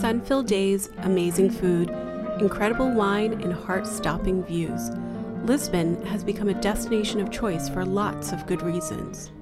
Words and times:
Sun 0.00 0.20
filled 0.22 0.46
days, 0.46 0.90
amazing 0.98 1.50
food, 1.50 1.90
incredible 2.40 2.90
wine, 2.90 3.32
and 3.42 3.52
heart 3.52 3.86
stopping 3.86 4.44
views. 4.44 4.90
Lisbon 5.44 6.00
has 6.06 6.22
become 6.22 6.48
a 6.48 6.60
destination 6.60 7.20
of 7.20 7.30
choice 7.32 7.68
for 7.68 7.84
lots 7.84 8.32
of 8.32 8.46
good 8.46 8.62
reasons. 8.62 9.32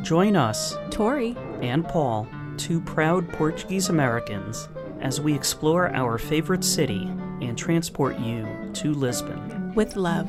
Join 0.00 0.36
us, 0.36 0.76
Tori, 0.90 1.36
and 1.60 1.86
Paul, 1.86 2.26
two 2.56 2.80
proud 2.80 3.28
Portuguese 3.28 3.90
Americans, 3.90 4.68
as 5.00 5.20
we 5.20 5.34
explore 5.34 5.94
our 5.94 6.16
favorite 6.16 6.64
city 6.64 7.10
and 7.42 7.58
transport 7.58 8.18
you 8.18 8.46
to 8.74 8.94
Lisbon. 8.94 9.54
with 9.74 9.96
love. 9.96 10.28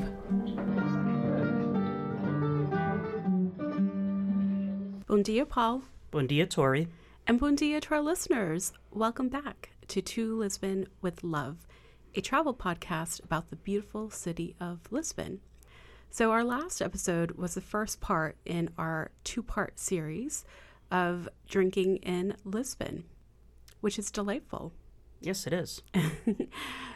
Bom 5.07 5.23
dia, 5.23 5.45
Paul. 5.45 5.83
Bom 6.11 6.27
dia, 6.27 6.45
Tori. 6.45 6.87
And 7.27 7.39
bon 7.39 7.55
dia 7.55 7.81
to 7.81 7.95
our 7.95 8.01
listeners. 8.01 8.71
Welcome 8.91 9.29
back 9.29 9.71
to 9.87 9.99
To 9.99 10.37
Lisbon 10.37 10.85
with 11.01 11.23
Love, 11.23 11.65
a 12.13 12.21
travel 12.21 12.53
podcast 12.53 13.23
about 13.23 13.49
the 13.49 13.55
beautiful 13.55 14.11
city 14.11 14.55
of 14.59 14.81
Lisbon. 14.91 15.39
So, 16.11 16.31
our 16.31 16.43
last 16.43 16.83
episode 16.83 17.31
was 17.31 17.55
the 17.55 17.61
first 17.61 17.99
part 17.99 18.37
in 18.45 18.69
our 18.77 19.09
two 19.23 19.41
part 19.41 19.79
series 19.79 20.45
of 20.91 21.27
drinking 21.49 21.97
in 21.97 22.35
Lisbon, 22.43 23.05
which 23.81 23.97
is 23.97 24.11
delightful. 24.11 24.71
Yes, 25.19 25.47
it 25.47 25.53
is. 25.53 25.81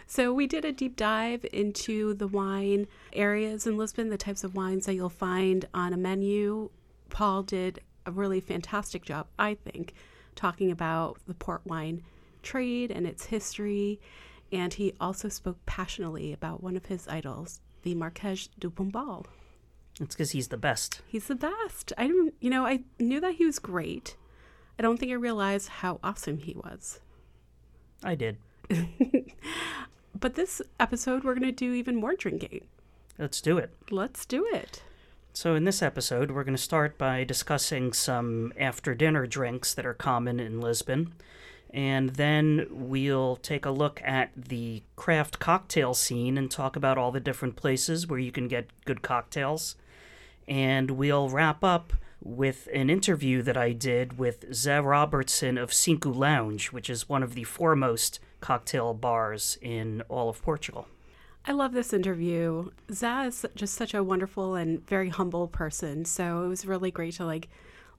So, 0.06 0.32
we 0.32 0.46
did 0.46 0.64
a 0.64 0.72
deep 0.72 0.96
dive 0.96 1.46
into 1.52 2.14
the 2.14 2.28
wine 2.28 2.88
areas 3.14 3.66
in 3.66 3.78
Lisbon, 3.78 4.10
the 4.10 4.18
types 4.18 4.44
of 4.44 4.56
wines 4.56 4.86
that 4.86 4.94
you'll 4.94 5.10
find 5.10 5.68
on 5.74 5.94
a 5.94 5.98
menu. 5.98 6.70
Paul 7.10 7.42
did 7.42 7.80
a 8.08 8.12
really 8.12 8.42
fantastic 8.42 9.06
job, 9.06 9.28
I 9.38 9.54
think, 9.54 9.94
talking 10.40 10.72
about 10.72 11.18
the 11.28 11.34
port 11.34 11.62
wine 11.66 12.04
trade 12.42 12.92
and 12.92 13.06
its 13.06 13.26
history. 13.26 14.00
And 14.52 14.74
he 14.74 14.94
also 15.00 15.30
spoke 15.30 15.64
passionately 15.66 16.34
about 16.34 16.64
one 16.64 16.76
of 16.76 16.86
his 16.88 17.08
idols, 17.08 17.62
the 17.84 17.94
Marquês 17.94 18.50
de 18.58 18.70
Pombal. 18.70 19.26
It's 20.00 20.16
because 20.16 20.32
he's 20.32 20.48
the 20.48 20.58
best. 20.58 21.02
He's 21.08 21.28
the 21.28 21.36
best. 21.36 21.94
I 21.98 22.08
don't, 22.08 22.34
you 22.40 22.50
know, 22.50 22.66
I 22.66 22.84
knew 23.00 23.20
that 23.20 23.36
he 23.36 23.46
was 23.46 23.60
great. 23.60 24.16
I 24.78 24.82
don't 24.82 24.98
think 24.98 25.12
I 25.12 25.16
realized 25.16 25.70
how 25.70 26.00
awesome 26.04 26.38
he 26.38 26.54
was. 26.54 27.00
I 28.04 28.16
did. 28.16 28.38
But 30.20 30.36
this 30.36 30.62
episode, 30.80 31.24
we're 31.24 31.36
going 31.36 31.44
to 31.44 31.52
do 31.52 31.74
even 31.74 31.96
more 31.96 32.16
drinking. 32.16 32.66
Let's 33.18 33.42
do 33.42 33.58
it. 33.58 33.74
Let's 33.90 34.26
do 34.26 34.46
it. 34.52 34.84
So, 35.32 35.56
in 35.56 35.64
this 35.64 35.82
episode, 35.82 36.32
we're 36.32 36.44
going 36.44 36.58
to 36.58 36.62
start 36.62 36.98
by 36.98 37.24
discussing 37.24 37.94
some 37.94 38.52
after 38.60 38.96
dinner 38.96 39.28
drinks 39.28 39.74
that 39.74 39.86
are 39.86 39.94
common 39.94 40.40
in 40.40 40.60
Lisbon. 40.60 41.14
And 41.70 42.12
then 42.12 42.66
we'll 42.72 43.36
take 43.36 43.64
a 43.64 43.72
look 43.72 44.02
at 44.04 44.32
the 44.36 44.82
craft 44.96 45.40
cocktail 45.40 45.94
scene 45.94 46.38
and 46.38 46.50
talk 46.50 46.76
about 46.76 46.98
all 46.98 47.12
the 47.12 47.20
different 47.20 47.56
places 47.56 48.08
where 48.08 48.20
you 48.20 48.32
can 48.32 48.48
get 48.48 48.72
good 48.86 49.04
cocktails. 49.04 49.76
And 50.48 50.92
we'll 50.92 51.30
wrap 51.30 51.64
up 51.64 51.94
with 52.22 52.68
an 52.74 52.90
interview 52.90 53.44
that 53.44 53.56
I 53.56 53.72
did 53.72 54.18
with 54.18 54.50
Zé 54.50 54.84
Robertson 54.84 55.58
of 55.60 55.72
Cinco 55.72 56.12
Lounge, 56.12 56.72
which 56.72 56.90
is 56.90 57.08
one 57.08 57.22
of 57.22 57.36
the 57.36 57.44
foremost 57.44 58.20
cocktail 58.42 58.96
bars 58.96 59.60
in 59.62 60.02
all 60.10 60.28
of 60.28 60.42
Portugal. 60.42 60.88
I 61.50 61.54
love 61.54 61.74
this 61.74 61.94
interview. 61.94 62.70
Zaz 62.90 63.28
is 63.28 63.46
just 63.56 63.74
such 63.74 63.96
a 63.96 64.04
wonderful 64.04 64.54
and 64.54 64.86
very 64.86 65.10
humble 65.10 65.48
person. 65.48 66.06
So 66.06 66.44
it 66.44 66.48
was 66.48 66.64
really 66.64 66.92
great 66.92 67.16
to 67.16 67.26
like 67.26 67.50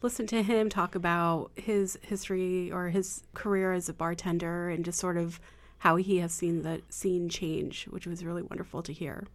listen 0.02 0.28
to 0.28 0.44
him 0.44 0.68
talk 0.68 0.94
about 0.94 1.50
his 1.56 1.98
history 2.00 2.70
or 2.70 2.90
his 2.90 3.24
career 3.34 3.72
as 3.72 3.88
a 3.88 3.92
bartender 3.92 4.68
and 4.68 4.84
just 4.84 5.00
sort 5.00 5.16
of 5.16 5.40
how 5.78 5.96
he 5.96 6.18
has 6.18 6.32
seen 6.32 6.62
the 6.62 6.82
scene 6.90 7.28
change, 7.28 7.86
which 7.86 8.06
was 8.06 8.24
really 8.24 8.42
wonderful 8.42 8.84
to 8.84 8.92
hear. 8.92 9.26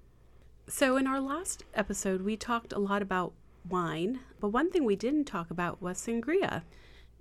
So 0.70 0.96
in 0.96 1.08
our 1.08 1.20
last 1.20 1.66
episode, 1.74 2.22
we 2.22 2.38
talked 2.38 2.72
a 2.72 2.80
lot 2.80 3.02
about 3.02 3.34
wine, 3.68 4.22
but 4.40 4.48
one 4.48 4.72
thing 4.72 4.86
we 4.86 4.96
didn't 4.96 5.26
talk 5.26 5.52
about 5.52 5.82
was 5.82 5.98
sangria. 5.98 6.62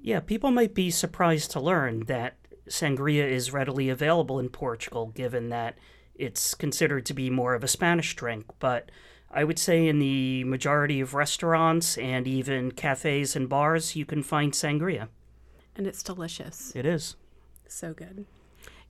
Yeah, 0.00 0.20
people 0.20 0.52
might 0.52 0.74
be 0.74 0.92
surprised 0.92 1.50
to 1.50 1.60
learn 1.60 2.04
that 2.04 2.36
sangria 2.68 3.28
is 3.28 3.52
readily 3.52 3.88
available 3.88 4.38
in 4.38 4.48
Portugal, 4.48 5.06
given 5.06 5.48
that 5.48 5.76
it's 6.14 6.54
considered 6.54 7.06
to 7.06 7.14
be 7.14 7.30
more 7.30 7.54
of 7.54 7.64
a 7.64 7.68
Spanish 7.68 8.14
drink. 8.14 8.46
But 8.58 8.90
I 9.30 9.44
would 9.44 9.58
say 9.58 9.88
in 9.88 9.98
the 9.98 10.44
majority 10.44 11.00
of 11.00 11.14
restaurants 11.14 11.98
and 11.98 12.26
even 12.28 12.70
cafes 12.70 13.34
and 13.34 13.48
bars, 13.48 13.96
you 13.96 14.04
can 14.04 14.22
find 14.22 14.52
sangria. 14.52 15.08
And 15.76 15.86
it's 15.86 16.02
delicious. 16.02 16.72
It 16.74 16.86
is. 16.86 17.16
So 17.66 17.92
good. 17.92 18.26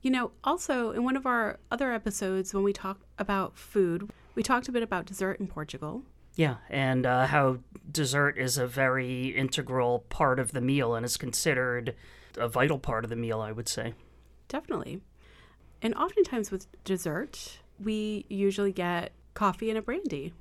You 0.03 0.11
know, 0.11 0.33
also 0.45 0.91
in 0.91 1.03
one 1.03 1.17
of 1.17 1.25
our 1.25 1.59
other 1.71 1.93
episodes, 1.93 2.53
when 2.53 2.63
we 2.63 2.75
talked 2.75 3.05
about 3.19 3.57
food, 3.57 4.11
we 4.35 4.43
talked 4.43 4.69
a 4.69 4.73
bit 4.73 4.83
about 4.83 5.07
dessert 5.07 5.41
in 5.41 5.47
Portugal. 5.47 6.03
Yeah, 6.37 6.57
and 6.69 7.07
uh, 7.07 7.27
how 7.27 7.59
dessert 7.91 8.37
is 8.37 8.59
a 8.59 8.67
very 8.67 9.29
integral 9.29 10.01
part 10.11 10.39
of 10.39 10.53
the 10.53 10.61
meal 10.61 10.95
and 10.95 11.07
is 11.07 11.17
considered 11.17 11.95
a 12.37 12.49
vital 12.49 12.79
part 12.79 13.05
of 13.05 13.11
the 13.11 13.17
meal, 13.17 13.41
I 13.41 13.53
would 13.53 13.69
say. 13.69 13.95
Definitely. 14.49 15.01
And 15.85 15.95
oftentimes 15.97 16.51
with 16.51 16.67
dessert, 16.83 17.59
we 17.79 18.25
usually 18.31 18.73
get 18.73 19.13
coffee 19.35 19.69
and 19.69 19.79
a 19.79 19.83
brandy. 19.83 20.33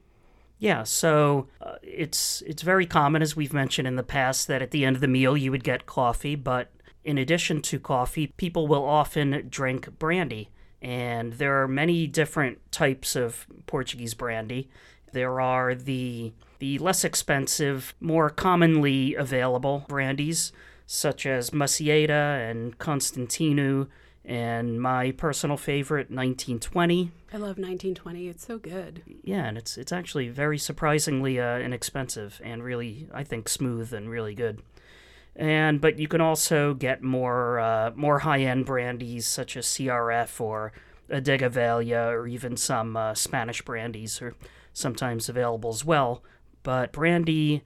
Yeah, 0.58 0.84
so 0.84 1.48
uh, 1.60 1.76
it's 1.84 2.42
it's 2.48 2.62
very 2.62 2.86
common, 2.86 3.22
as 3.22 3.36
we've 3.36 3.52
mentioned 3.52 3.86
in 3.86 3.98
the 3.98 4.04
past, 4.04 4.48
that 4.48 4.62
at 4.62 4.72
the 4.72 4.86
end 4.86 4.96
of 4.96 5.02
the 5.02 5.08
meal 5.10 5.36
you 5.36 5.52
would 5.52 5.66
get 5.66 5.86
coffee. 5.86 6.36
But 6.36 6.72
in 7.04 7.18
addition 7.18 7.62
to 7.64 7.78
coffee, 7.78 8.28
people 8.38 8.68
will 8.68 8.86
often 8.86 9.48
drink 9.50 10.00
brandy, 10.00 10.50
and 10.82 11.34
there 11.34 11.62
are 11.62 11.68
many 11.68 12.08
different 12.08 12.60
types 12.72 13.18
of 13.18 13.46
Portuguese 13.68 14.14
brandy. 14.14 14.70
There 15.12 15.42
are 15.42 15.76
the 15.76 16.32
the 16.60 16.78
less 16.78 17.04
expensive, 17.04 17.94
more 18.00 18.30
commonly 18.30 19.16
available 19.16 19.84
brandies, 19.90 20.54
such 20.86 21.26
as 21.26 21.50
Macieira 21.50 22.50
and 22.50 22.78
Constantino, 22.78 23.90
and 24.26 24.82
my 24.82 25.12
personal 25.12 25.58
favorite, 25.58 26.10
1920 26.10 27.12
I 27.34 27.38
love 27.38 27.58
1920. 27.58 28.28
It's 28.28 28.46
so 28.46 28.60
good. 28.60 29.02
yeah, 29.24 29.46
and 29.46 29.58
it's 29.58 29.76
it's 29.76 29.92
actually 29.92 30.30
very 30.30 30.60
surprisingly 30.60 31.40
uh, 31.40 31.58
inexpensive 31.58 32.40
and 32.44 32.64
really 32.64 33.08
I 33.12 33.24
think 33.24 33.50
smooth 33.50 33.92
and 33.92 34.08
really 34.08 34.36
good. 34.36 34.62
And 35.36 35.82
but 35.82 35.98
you 35.98 36.08
can 36.08 36.22
also 36.22 36.76
get 36.76 37.02
more 37.02 37.60
uh, 37.60 37.92
more 37.96 38.20
high 38.20 38.42
end 38.42 38.68
brandies 38.68 39.26
such 39.26 39.58
as 39.58 39.66
CRF 39.66 40.40
or 40.40 40.74
Adega 41.10 41.50
Velha 41.50 42.12
or 42.12 42.28
even 42.28 42.56
some 42.56 42.96
uh, 42.96 43.16
Spanish 43.16 43.64
brandies 43.64 44.22
are 44.22 44.36
sometimes 44.74 45.28
available 45.28 45.72
as 45.72 45.84
well. 45.84 46.24
But 46.62 46.92
brandy 46.92 47.64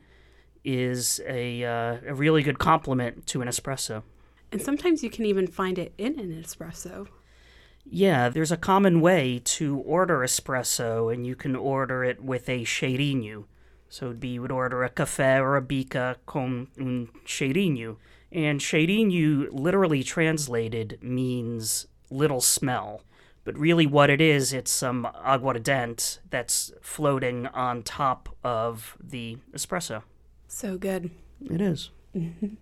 is 0.64 1.20
a 1.28 1.66
uh, 1.66 1.98
a 2.08 2.14
really 2.14 2.42
good 2.42 2.58
complement 2.58 3.28
to 3.28 3.42
an 3.42 3.50
espresso. 3.50 4.04
And 4.52 4.62
sometimes 4.62 5.04
you 5.04 5.10
can 5.10 5.26
even 5.26 5.48
find 5.48 5.78
it 5.78 5.94
in 5.98 6.20
an 6.20 6.32
espresso. 6.32 7.08
Yeah, 7.86 8.30
there's 8.30 8.52
a 8.52 8.58
common 8.58 9.02
way 9.02 9.42
to 9.44 9.78
order 9.80 10.20
espresso, 10.20 11.14
and 11.14 11.26
you 11.26 11.36
can 11.36 11.56
order 11.56 12.04
it 12.04 12.22
with 12.22 12.50
a 12.50 12.64
cheirinho. 12.64 13.46
So 13.90 14.08
it'd 14.08 14.20
be 14.20 14.30
you 14.30 14.42
would 14.42 14.52
order 14.52 14.84
a 14.84 14.90
café 14.90 15.40
or 15.40 15.56
a 15.56 15.62
bica 15.62 16.18
con 16.26 16.68
un 16.78 17.10
cheirinho. 17.26 17.98
And 18.32 18.60
cheirinho, 18.60 19.48
literally 19.52 20.04
translated, 20.04 21.00
means 21.02 21.88
little 22.10 22.42
smell. 22.42 23.04
But 23.46 23.58
really, 23.58 23.88
what 23.88 24.10
it 24.10 24.20
is, 24.20 24.52
it's 24.52 24.72
some 24.72 25.08
aguardente 25.26 26.20
that's 26.30 26.74
floating 26.82 27.48
on 27.48 27.84
top 27.84 28.36
of 28.44 28.98
the 29.02 29.38
espresso. 29.54 30.04
So 30.50 30.78
good. 30.78 31.12
It 31.50 31.62
is. 31.62 31.92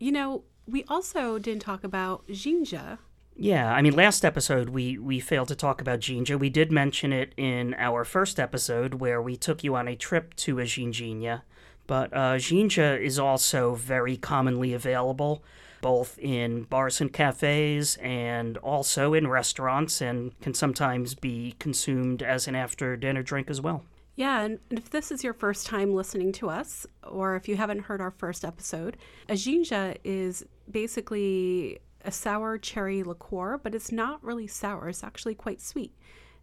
You 0.00 0.12
know, 0.12 0.42
we 0.66 0.84
also 0.88 1.38
didn't 1.38 1.62
talk 1.62 1.84
about 1.84 2.26
ginja. 2.28 2.98
Yeah, 3.36 3.72
I 3.72 3.82
mean, 3.82 3.96
last 3.96 4.24
episode 4.24 4.68
we 4.68 4.96
we 4.96 5.18
failed 5.18 5.48
to 5.48 5.56
talk 5.56 5.80
about 5.80 5.98
Ginja. 5.98 6.38
We 6.38 6.50
did 6.50 6.70
mention 6.70 7.12
it 7.12 7.32
in 7.36 7.74
our 7.74 8.04
first 8.04 8.38
episode 8.38 8.94
where 8.94 9.20
we 9.20 9.36
took 9.36 9.64
you 9.64 9.74
on 9.74 9.88
a 9.88 9.96
trip 9.96 10.34
to 10.36 10.60
a 10.60 10.62
Ginginha, 10.62 11.42
but 11.88 12.12
uh, 12.12 12.36
Ginja 12.36 13.00
is 13.00 13.18
also 13.18 13.74
very 13.74 14.16
commonly 14.16 14.72
available, 14.72 15.42
both 15.80 16.16
in 16.20 16.62
bars 16.62 17.00
and 17.00 17.12
cafes, 17.12 17.96
and 17.96 18.56
also 18.58 19.14
in 19.14 19.26
restaurants, 19.26 20.00
and 20.00 20.38
can 20.40 20.54
sometimes 20.54 21.16
be 21.16 21.56
consumed 21.58 22.22
as 22.22 22.46
an 22.46 22.54
after 22.54 22.96
dinner 22.96 23.24
drink 23.24 23.50
as 23.50 23.60
well. 23.60 23.82
Yeah, 24.16 24.42
and 24.42 24.60
if 24.70 24.90
this 24.90 25.10
is 25.10 25.24
your 25.24 25.34
first 25.34 25.66
time 25.66 25.92
listening 25.94 26.30
to 26.32 26.48
us, 26.48 26.86
or 27.02 27.34
if 27.34 27.48
you 27.48 27.56
haven't 27.56 27.80
heard 27.80 28.00
our 28.00 28.12
first 28.12 28.44
episode, 28.44 28.96
a 29.28 29.32
ginja 29.32 29.96
is 30.04 30.44
basically 30.70 31.80
a 32.04 32.12
sour 32.12 32.58
cherry 32.58 33.02
liqueur, 33.02 33.58
but 33.58 33.74
it's 33.74 33.90
not 33.90 34.22
really 34.22 34.46
sour. 34.46 34.88
It's 34.88 35.02
actually 35.02 35.34
quite 35.34 35.60
sweet. 35.60 35.92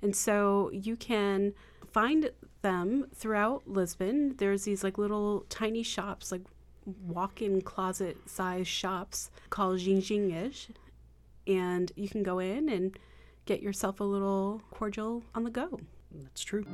And 0.02 0.14
so 0.16 0.70
you 0.74 0.98
can 0.98 1.54
find 1.92 2.32
them 2.62 3.08
throughout 3.16 3.68
Lisbon. 3.68 4.36
There's 4.38 4.64
these 4.64 4.84
like 4.84 4.98
little 4.98 5.46
tiny 5.48 5.84
shops, 5.84 6.32
like 6.32 6.42
walk-in 6.86 7.62
closet 7.62 8.18
size 8.26 8.68
shops 8.68 9.30
called 9.50 9.80
ginginhas. 9.80 10.68
and 11.48 11.92
you 11.96 12.10
can 12.10 12.24
go 12.24 12.40
in 12.40 12.70
and 12.70 12.98
get 13.46 13.62
yourself 13.62 14.00
a 14.00 14.04
little 14.04 14.62
cordial 14.72 15.24
on 15.34 15.44
the 15.44 15.50
go. 15.50 15.80
That's 16.16 16.44
true. 16.44 16.66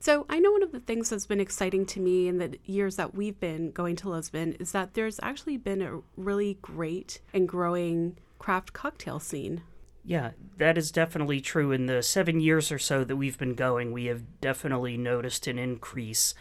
So, 0.00 0.26
I 0.28 0.40
know 0.40 0.50
one 0.50 0.64
of 0.64 0.72
the 0.72 0.80
things 0.80 1.10
that's 1.10 1.26
been 1.26 1.38
exciting 1.38 1.86
to 1.86 2.00
me 2.00 2.26
in 2.26 2.38
the 2.38 2.58
years 2.64 2.96
that 2.96 3.14
we've 3.14 3.38
been 3.38 3.70
going 3.70 3.94
to 3.96 4.08
Lisbon 4.08 4.54
is 4.54 4.72
that 4.72 4.94
there's 4.94 5.20
actually 5.22 5.56
been 5.56 5.80
a 5.80 6.00
really 6.16 6.58
great 6.60 7.20
and 7.32 7.48
growing 7.48 8.16
craft 8.40 8.72
cocktail 8.72 9.20
scene. 9.20 9.62
Yeah, 10.04 10.32
that 10.58 10.76
is 10.76 10.90
definitely 10.90 11.40
true. 11.40 11.70
In 11.70 11.86
the 11.86 12.02
seven 12.02 12.40
years 12.40 12.72
or 12.72 12.78
so 12.80 13.04
that 13.04 13.16
we've 13.16 13.38
been 13.38 13.54
going, 13.54 13.92
we 13.92 14.06
have 14.06 14.40
definitely 14.40 14.96
noticed 14.96 15.46
an 15.46 15.58
increase 15.58 16.34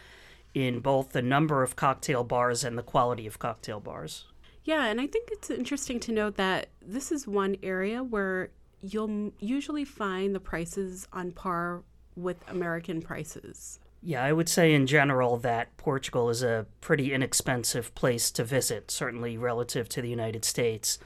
in 0.54 0.80
both 0.80 1.12
the 1.12 1.22
number 1.22 1.64
of 1.64 1.76
cocktail 1.76 2.24
bars 2.24 2.64
and 2.64 2.78
the 2.78 2.84
quality 2.84 3.26
of 3.28 3.40
cocktail 3.40 3.80
bars. 3.80 4.26
Yeah, 4.64 4.86
and 4.86 5.02
I 5.02 5.08
think 5.08 5.30
it's 5.32 5.50
interesting 5.50 6.00
to 6.02 6.12
note 6.12 6.36
that 6.38 6.70
this 6.82 7.12
is 7.12 7.28
one 7.28 7.58
area 7.64 8.04
where 8.04 8.50
you'll 8.82 9.32
usually 9.40 9.86
find 9.86 10.36
the 10.36 10.40
prices 10.40 11.08
on 11.14 11.32
par 11.32 11.84
with 12.16 12.38
American 12.48 13.02
prices. 13.02 13.80
Yeah, 14.04 14.24
I 14.24 14.34
would 14.34 14.50
say 14.50 14.74
in 14.74 14.88
general 14.88 15.38
that 15.38 15.78
Portugal 15.78 16.30
is 16.30 16.42
a 16.42 16.66
pretty 16.80 17.14
inexpensive 17.14 17.94
place 17.94 18.32
to 18.32 18.44
visit, 18.44 18.90
certainly 18.90 19.38
relative 19.38 19.88
to 19.90 20.02
the 20.02 20.10
United 20.10 20.44
States. 20.44 20.98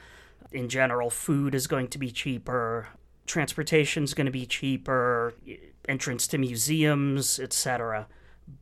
In 0.50 0.68
general, 0.68 1.10
food 1.10 1.54
is 1.54 1.66
going 1.66 1.88
to 1.88 1.98
be 1.98 2.10
cheaper, 2.10 2.88
transportation 3.26 4.04
is 4.04 4.14
going 4.14 4.26
to 4.26 4.32
be 4.32 4.46
cheaper, 4.46 5.34
entrance 5.88 6.26
to 6.28 6.38
museums, 6.38 7.38
etc. 7.38 8.06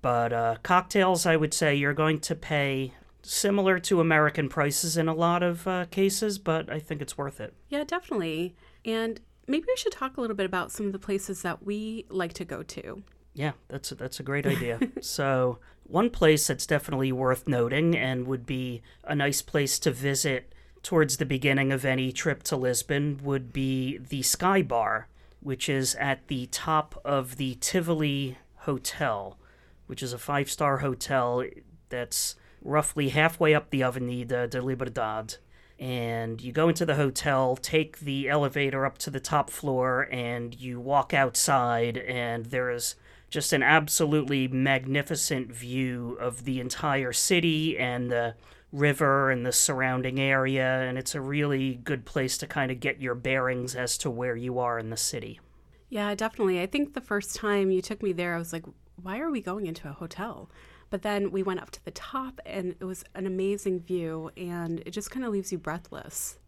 But 0.02 0.32
uh, 0.32 0.56
cocktails, 0.62 1.26
I 1.26 1.36
would 1.36 1.54
say 1.54 1.74
you're 1.74 1.94
going 1.94 2.20
to 2.20 2.34
pay 2.34 2.94
similar 3.22 3.78
to 3.80 4.00
American 4.00 4.48
prices 4.48 4.96
in 4.96 5.08
a 5.08 5.14
lot 5.14 5.42
of 5.42 5.66
uh, 5.66 5.86
cases, 5.86 6.38
but 6.38 6.70
I 6.70 6.78
think 6.78 7.00
it's 7.00 7.16
worth 7.16 7.40
it. 7.40 7.54
Yeah, 7.68 7.84
definitely. 7.84 8.54
And 8.84 9.20
maybe 9.46 9.64
we 9.66 9.76
should 9.76 9.92
talk 9.92 10.16
a 10.16 10.20
little 10.20 10.36
bit 10.36 10.46
about 10.46 10.72
some 10.72 10.86
of 10.86 10.92
the 10.92 10.98
places 10.98 11.42
that 11.42 11.64
we 11.64 12.06
like 12.08 12.34
to 12.34 12.44
go 12.44 12.62
to. 12.62 13.02
Yeah, 13.34 13.52
that's 13.68 13.90
a, 13.92 13.94
that's 13.94 14.20
a 14.20 14.22
great 14.22 14.46
idea. 14.46 14.78
so, 15.00 15.58
one 15.84 16.08
place 16.08 16.46
that's 16.46 16.66
definitely 16.66 17.12
worth 17.12 17.46
noting 17.46 17.96
and 17.96 18.26
would 18.26 18.46
be 18.46 18.80
a 19.04 19.14
nice 19.14 19.42
place 19.42 19.78
to 19.80 19.90
visit 19.90 20.54
towards 20.82 21.16
the 21.16 21.26
beginning 21.26 21.72
of 21.72 21.84
any 21.84 22.12
trip 22.12 22.42
to 22.44 22.56
Lisbon 22.56 23.20
would 23.22 23.52
be 23.52 23.98
the 23.98 24.22
Sky 24.22 24.62
Bar, 24.62 25.08
which 25.40 25.68
is 25.68 25.94
at 25.96 26.26
the 26.28 26.46
top 26.46 27.00
of 27.04 27.36
the 27.36 27.56
Tivoli 27.56 28.38
Hotel, 28.58 29.38
which 29.86 30.02
is 30.02 30.12
a 30.12 30.18
five 30.18 30.50
star 30.50 30.78
hotel 30.78 31.44
that's 31.88 32.36
roughly 32.62 33.10
halfway 33.10 33.54
up 33.54 33.70
the 33.70 33.82
Avenida 33.82 34.46
de 34.46 34.60
Liberdade. 34.60 35.36
and 35.78 36.40
you 36.40 36.52
go 36.52 36.68
into 36.68 36.86
the 36.86 36.94
hotel, 36.94 37.56
take 37.56 37.98
the 37.98 38.28
elevator 38.28 38.86
up 38.86 38.96
to 38.98 39.10
the 39.10 39.20
top 39.20 39.50
floor, 39.50 40.08
and 40.10 40.54
you 40.60 40.80
walk 40.80 41.12
outside, 41.12 41.98
and 41.98 42.46
there 42.46 42.70
is 42.70 42.94
just 43.28 43.52
an 43.52 43.62
absolutely 43.62 44.46
magnificent 44.46 45.52
view 45.52 46.16
of 46.20 46.44
the 46.44 46.60
entire 46.60 47.12
city 47.12 47.76
and 47.76 48.10
the 48.10 48.34
river 48.70 49.30
and 49.30 49.44
the 49.44 49.52
surrounding 49.52 50.20
area, 50.20 50.82
and 50.82 50.96
it's 50.96 51.14
a 51.14 51.20
really 51.20 51.74
good 51.82 52.04
place 52.04 52.38
to 52.38 52.46
kind 52.46 52.70
of 52.70 52.78
get 52.80 53.00
your 53.00 53.14
bearings 53.16 53.74
as 53.74 53.98
to 53.98 54.08
where 54.08 54.36
you 54.36 54.58
are 54.58 54.78
in 54.78 54.90
the 54.90 54.96
city. 54.96 55.40
Yeah, 55.88 56.14
definitely. 56.14 56.60
I 56.62 56.66
think 56.66 56.94
the 56.94 57.00
first 57.00 57.34
time 57.36 57.70
you 57.70 57.82
took 57.82 58.02
me 58.02 58.12
there, 58.12 58.34
I 58.34 58.38
was 58.38 58.52
like, 58.52 58.64
why 59.00 59.18
are 59.20 59.30
we 59.30 59.40
going 59.40 59.66
into 59.66 59.88
a 59.88 59.92
hotel? 59.92 60.50
But 60.90 61.02
then 61.02 61.30
we 61.30 61.42
went 61.42 61.60
up 61.60 61.70
to 61.72 61.84
the 61.84 61.90
top 61.90 62.40
and 62.46 62.76
it 62.78 62.84
was 62.84 63.04
an 63.14 63.26
amazing 63.26 63.80
view 63.80 64.30
and 64.36 64.80
it 64.86 64.90
just 64.90 65.10
kind 65.10 65.24
of 65.24 65.32
leaves 65.32 65.50
you 65.50 65.58
breathless. 65.58 66.38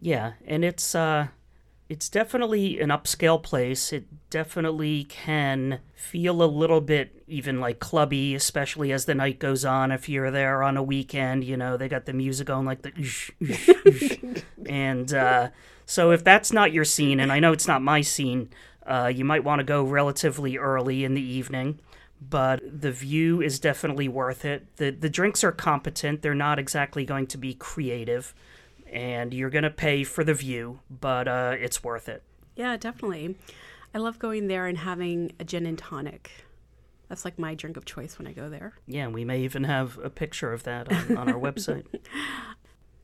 Yeah, 0.00 0.32
and 0.46 0.64
it's 0.64 0.94
uh 0.94 1.28
it's 1.88 2.08
definitely 2.08 2.80
an 2.80 2.88
upscale 2.88 3.42
place. 3.42 3.92
It 3.92 4.06
definitely 4.30 5.04
can 5.04 5.80
feel 5.94 6.42
a 6.42 6.46
little 6.46 6.80
bit 6.80 7.22
even 7.26 7.60
like 7.60 7.78
clubby, 7.78 8.34
especially 8.34 8.90
as 8.90 9.04
the 9.04 9.14
night 9.14 9.38
goes 9.38 9.64
on. 9.64 9.92
If 9.92 10.08
you're 10.08 10.30
there 10.30 10.62
on 10.62 10.78
a 10.78 10.82
weekend, 10.82 11.44
you 11.44 11.56
know, 11.56 11.76
they 11.76 11.88
got 11.88 12.06
the 12.06 12.14
music 12.14 12.48
on 12.48 12.64
like 12.64 12.82
the 12.82 14.42
and 14.66 15.12
uh, 15.12 15.50
so 15.84 16.10
if 16.10 16.24
that's 16.24 16.52
not 16.52 16.72
your 16.72 16.84
scene, 16.84 17.20
and 17.20 17.30
I 17.30 17.38
know 17.38 17.52
it's 17.52 17.68
not 17.68 17.82
my 17.82 18.00
scene, 18.00 18.48
uh, 18.86 19.12
you 19.14 19.24
might 19.24 19.44
want 19.44 19.60
to 19.60 19.64
go 19.64 19.82
relatively 19.82 20.56
early 20.56 21.04
in 21.04 21.14
the 21.14 21.22
evening 21.22 21.78
but 22.20 22.60
the 22.80 22.92
view 22.92 23.42
is 23.42 23.58
definitely 23.58 24.08
worth 24.08 24.44
it. 24.44 24.76
The 24.76 24.90
the 24.90 25.10
drinks 25.10 25.44
are 25.44 25.52
competent. 25.52 26.22
They're 26.22 26.34
not 26.34 26.58
exactly 26.58 27.04
going 27.04 27.26
to 27.28 27.38
be 27.38 27.54
creative, 27.54 28.34
and 28.90 29.34
you're 29.34 29.50
going 29.50 29.64
to 29.64 29.70
pay 29.70 30.04
for 30.04 30.24
the 30.24 30.34
view, 30.34 30.80
but 30.88 31.28
uh, 31.28 31.56
it's 31.58 31.82
worth 31.82 32.08
it. 32.08 32.22
Yeah, 32.56 32.76
definitely. 32.76 33.36
I 33.94 33.98
love 33.98 34.18
going 34.18 34.48
there 34.48 34.66
and 34.66 34.78
having 34.78 35.32
a 35.38 35.44
gin 35.44 35.66
and 35.66 35.78
tonic. 35.78 36.30
That's 37.08 37.24
like 37.24 37.38
my 37.38 37.54
drink 37.54 37.76
of 37.76 37.84
choice 37.84 38.18
when 38.18 38.26
I 38.26 38.32
go 38.32 38.48
there. 38.48 38.72
Yeah, 38.86 39.08
we 39.08 39.24
may 39.24 39.40
even 39.40 39.64
have 39.64 39.98
a 39.98 40.10
picture 40.10 40.52
of 40.52 40.62
that 40.64 40.90
on, 40.90 41.16
on 41.16 41.28
our 41.28 41.40
website. 41.40 41.86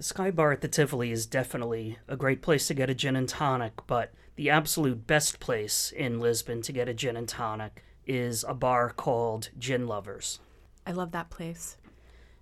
The 0.00 0.04
Sky 0.04 0.30
Bar 0.30 0.52
at 0.52 0.62
the 0.62 0.68
Tivoli 0.68 1.12
is 1.12 1.26
definitely 1.26 1.98
a 2.08 2.16
great 2.16 2.40
place 2.40 2.66
to 2.68 2.72
get 2.72 2.88
a 2.88 2.94
gin 2.94 3.16
and 3.16 3.28
tonic, 3.28 3.74
but 3.86 4.14
the 4.36 4.48
absolute 4.48 5.06
best 5.06 5.40
place 5.40 5.92
in 5.94 6.20
Lisbon 6.20 6.62
to 6.62 6.72
get 6.72 6.88
a 6.88 6.94
gin 6.94 7.18
and 7.18 7.28
tonic 7.28 7.84
is 8.06 8.42
a 8.48 8.54
bar 8.54 8.88
called 8.88 9.50
Gin 9.58 9.86
Lovers. 9.86 10.38
I 10.86 10.92
love 10.92 11.12
that 11.12 11.28
place. 11.28 11.76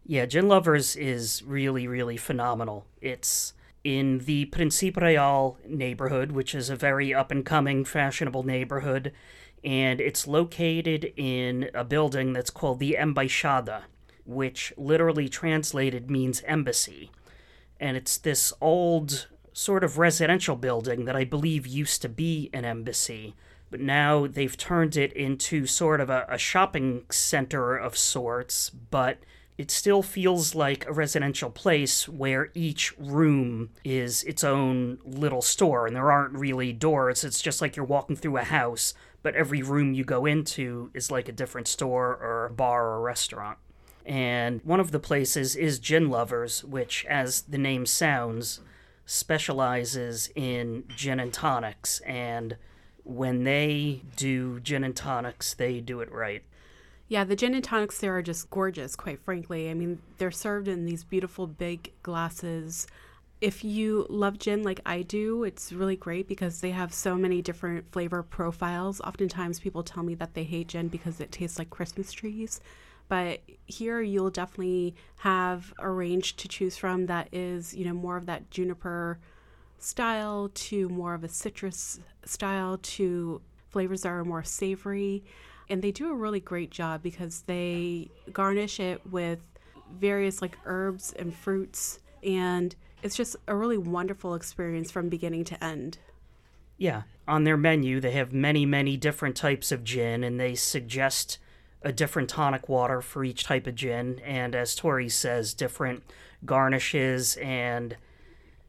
Yeah, 0.07 0.25
Gin 0.27 0.47
Lovers 0.47 0.95
is 0.95 1.43
really, 1.43 1.89
really 1.89 2.17
phenomenal. 2.17 2.87
It's 3.01 3.55
in 3.83 4.19
the 4.19 4.45
Principe 4.45 4.97
Real 4.97 5.59
neighborhood, 5.67 6.31
which 6.31 6.55
is 6.55 6.71
a 6.71 6.77
very 6.77 7.13
up 7.13 7.33
and 7.33 7.45
coming, 7.45 7.85
fashionable 7.85 8.45
neighborhood, 8.45 9.11
and 9.65 10.01
it's 10.01 10.29
located 10.29 11.13
in 11.17 11.71
a 11.75 11.83
building 11.83 12.35
that's 12.35 12.51
called 12.51 12.79
the 12.79 12.97
Embaixada, 12.97 13.83
which 14.25 14.73
literally 14.77 15.29
translated 15.29 16.09
means 16.09 16.41
embassy. 16.47 17.11
And 17.81 17.97
it's 17.97 18.19
this 18.19 18.53
old, 18.61 19.29
sort 19.53 19.85
of 19.85 19.99
residential 19.99 20.57
building 20.57 21.05
that 21.05 21.17
I 21.17 21.25
believe 21.25 21.67
used 21.67 22.03
to 22.03 22.09
be 22.09 22.51
an 22.53 22.65
embassy 22.65 23.35
but 23.71 23.81
now 23.81 24.27
they've 24.27 24.57
turned 24.57 24.97
it 24.97 25.13
into 25.13 25.67
sort 25.67 26.01
of 26.01 26.11
a, 26.11 26.27
a 26.29 26.39
shopping 26.39 27.05
center 27.11 27.77
of 27.77 27.97
sorts, 27.97 28.71
but 28.71 29.19
it 29.59 29.71
still 29.71 30.03
feels 30.03 30.55
like 30.55 30.87
a 30.87 30.93
residential 30.93 31.51
place 31.51 32.09
where 32.09 32.51
each 32.55 32.97
room 32.99 33.71
is 33.85 34.23
its 34.23 34.45
own 34.45 34.99
little 35.05 35.43
store 35.43 35.87
and 35.87 35.97
there 35.97 36.13
aren't 36.13 36.35
really 36.35 36.73
doors. 36.73 37.25
It's 37.25 37.43
just 37.43 37.61
like 37.61 37.77
you're 37.77 37.85
walking 37.85 38.17
through 38.17 38.37
a 38.37 38.45
house, 38.45 38.95
but 39.23 39.35
every 39.35 39.63
room 39.63 39.95
you 39.95 40.05
go 40.05 40.27
into 40.27 40.91
is 40.95 41.11
like 41.11 41.29
a 41.29 41.33
different 41.33 41.67
store 41.67 42.17
or 42.17 42.47
a 42.47 42.51
bar 42.51 42.87
or 42.87 42.97
a 42.97 43.01
restaurant. 43.01 43.59
And 44.09 44.63
one 44.65 44.81
of 44.81 44.91
the 44.91 44.99
places 44.99 45.55
is 45.55 45.79
Gin 45.79 46.09
Lovers, 46.09 46.65
which, 46.65 47.05
as 47.05 47.43
the 47.43 47.59
name 47.59 47.85
sounds, 47.85 48.61
specializes 49.05 50.31
in 50.35 50.85
gin 50.97 51.21
and 51.21 51.31
tonics. 51.33 52.01
And 52.01 52.57
when 53.05 53.45
they 53.45 54.01
do 54.17 54.61
gin 54.61 54.83
and 54.83 54.97
tonics, 54.97 55.53
they 55.53 55.81
do 55.81 56.01
it 56.01 56.11
right. 56.11 56.43
Yeah, 57.09 57.25
the 57.25 57.37
gin 57.37 57.55
and 57.55 57.63
tonics 57.63 57.99
there 58.01 58.17
are 58.17 58.23
just 58.23 58.49
gorgeous, 58.49 58.97
quite 58.97 59.21
frankly. 59.21 59.69
I 59.69 59.75
mean, 59.75 60.01
they're 60.17 60.31
served 60.31 60.69
in 60.69 60.87
these 60.87 61.05
beautiful 61.05 61.47
big 61.47 61.93
glasses. 62.03 62.87
If 63.43 63.63
you 63.63 64.07
love 64.09 64.39
gin 64.39 64.63
like 64.63 64.81
I 64.87 65.03
do, 65.03 65.45
it's 65.45 65.71
really 65.71 65.97
great 65.97 66.29
because 66.29 66.63
they 66.63 66.71
have 66.71 66.95
so 66.95 67.15
many 67.15 67.43
different 67.43 67.93
flavor 67.93 68.23
profiles. 68.23 69.03
Oftentimes, 69.03 69.61
people 69.61 69.83
tell 69.83 70.03
me 70.03 70.15
that 70.15 70.33
they 70.33 70.45
hate 70.45 70.69
gin 70.69 70.89
because 70.89 71.21
it 71.21 71.31
tastes 71.31 71.59
like 71.59 71.69
Christmas 71.69 72.11
trees. 72.11 72.63
But 73.09 73.41
here, 73.67 74.01
you'll 74.01 74.31
definitely 74.31 74.95
have 75.17 75.73
a 75.79 75.91
range 75.91 76.37
to 76.37 76.49
choose 76.49 76.77
from 76.77 77.07
that 77.07 77.29
is, 77.33 77.75
you 77.75 77.85
know, 77.85 77.95
more 77.95 78.17
of 78.17 78.27
that 78.27 78.51
juniper 78.51 79.19
style 79.79 80.51
to 80.53 80.89
more 80.89 81.15
of 81.15 81.25
a 81.25 81.29
citrus 81.29 82.01
style 82.25 82.79
to 82.79 83.41
flavors 83.71 84.03
that 84.03 84.11
are 84.11 84.25
more 84.25 84.43
savory. 84.43 85.25
And 85.71 85.83
they 85.83 85.93
do 85.93 86.11
a 86.11 86.15
really 86.15 86.41
great 86.41 86.71
job 86.71 87.03
because 87.03 87.43
they 87.43 88.11
garnish 88.33 88.81
it 88.81 89.07
with 89.07 89.41
various 89.99 90.43
like 90.43 90.59
herbs 90.65 91.13
and 91.19 91.35
fruits. 91.35 92.01
And 92.23 92.75
it's 93.03 93.17
just 93.17 93.37
a 93.47 93.55
really 93.55 93.79
wonderful 93.79 94.35
experience 94.35 94.91
from 94.91 95.09
beginning 95.09 95.45
to 95.45 95.65
end. 95.65 95.99
Yeah. 96.77 97.03
On 97.27 97.45
their 97.45 97.57
menu, 97.57 98.01
they 98.01 98.13
have 98.13 98.33
many, 98.33 98.65
many 98.65 98.97
different 98.97 99.37
types 99.37 99.71
of 99.71 99.85
gin, 99.85 100.25
and 100.25 100.41
they 100.41 100.55
suggest 100.55 101.39
a 101.83 101.93
different 101.93 102.29
tonic 102.29 102.69
water 102.69 103.01
for 103.01 103.25
each 103.25 103.45
type 103.45 103.67
of 103.67 103.75
gin. 103.75 104.21
And 104.25 104.55
as 104.55 104.75
Tori 104.75 105.09
says, 105.09 105.55
different 105.55 106.03
garnishes 106.45 107.37
and 107.37 107.97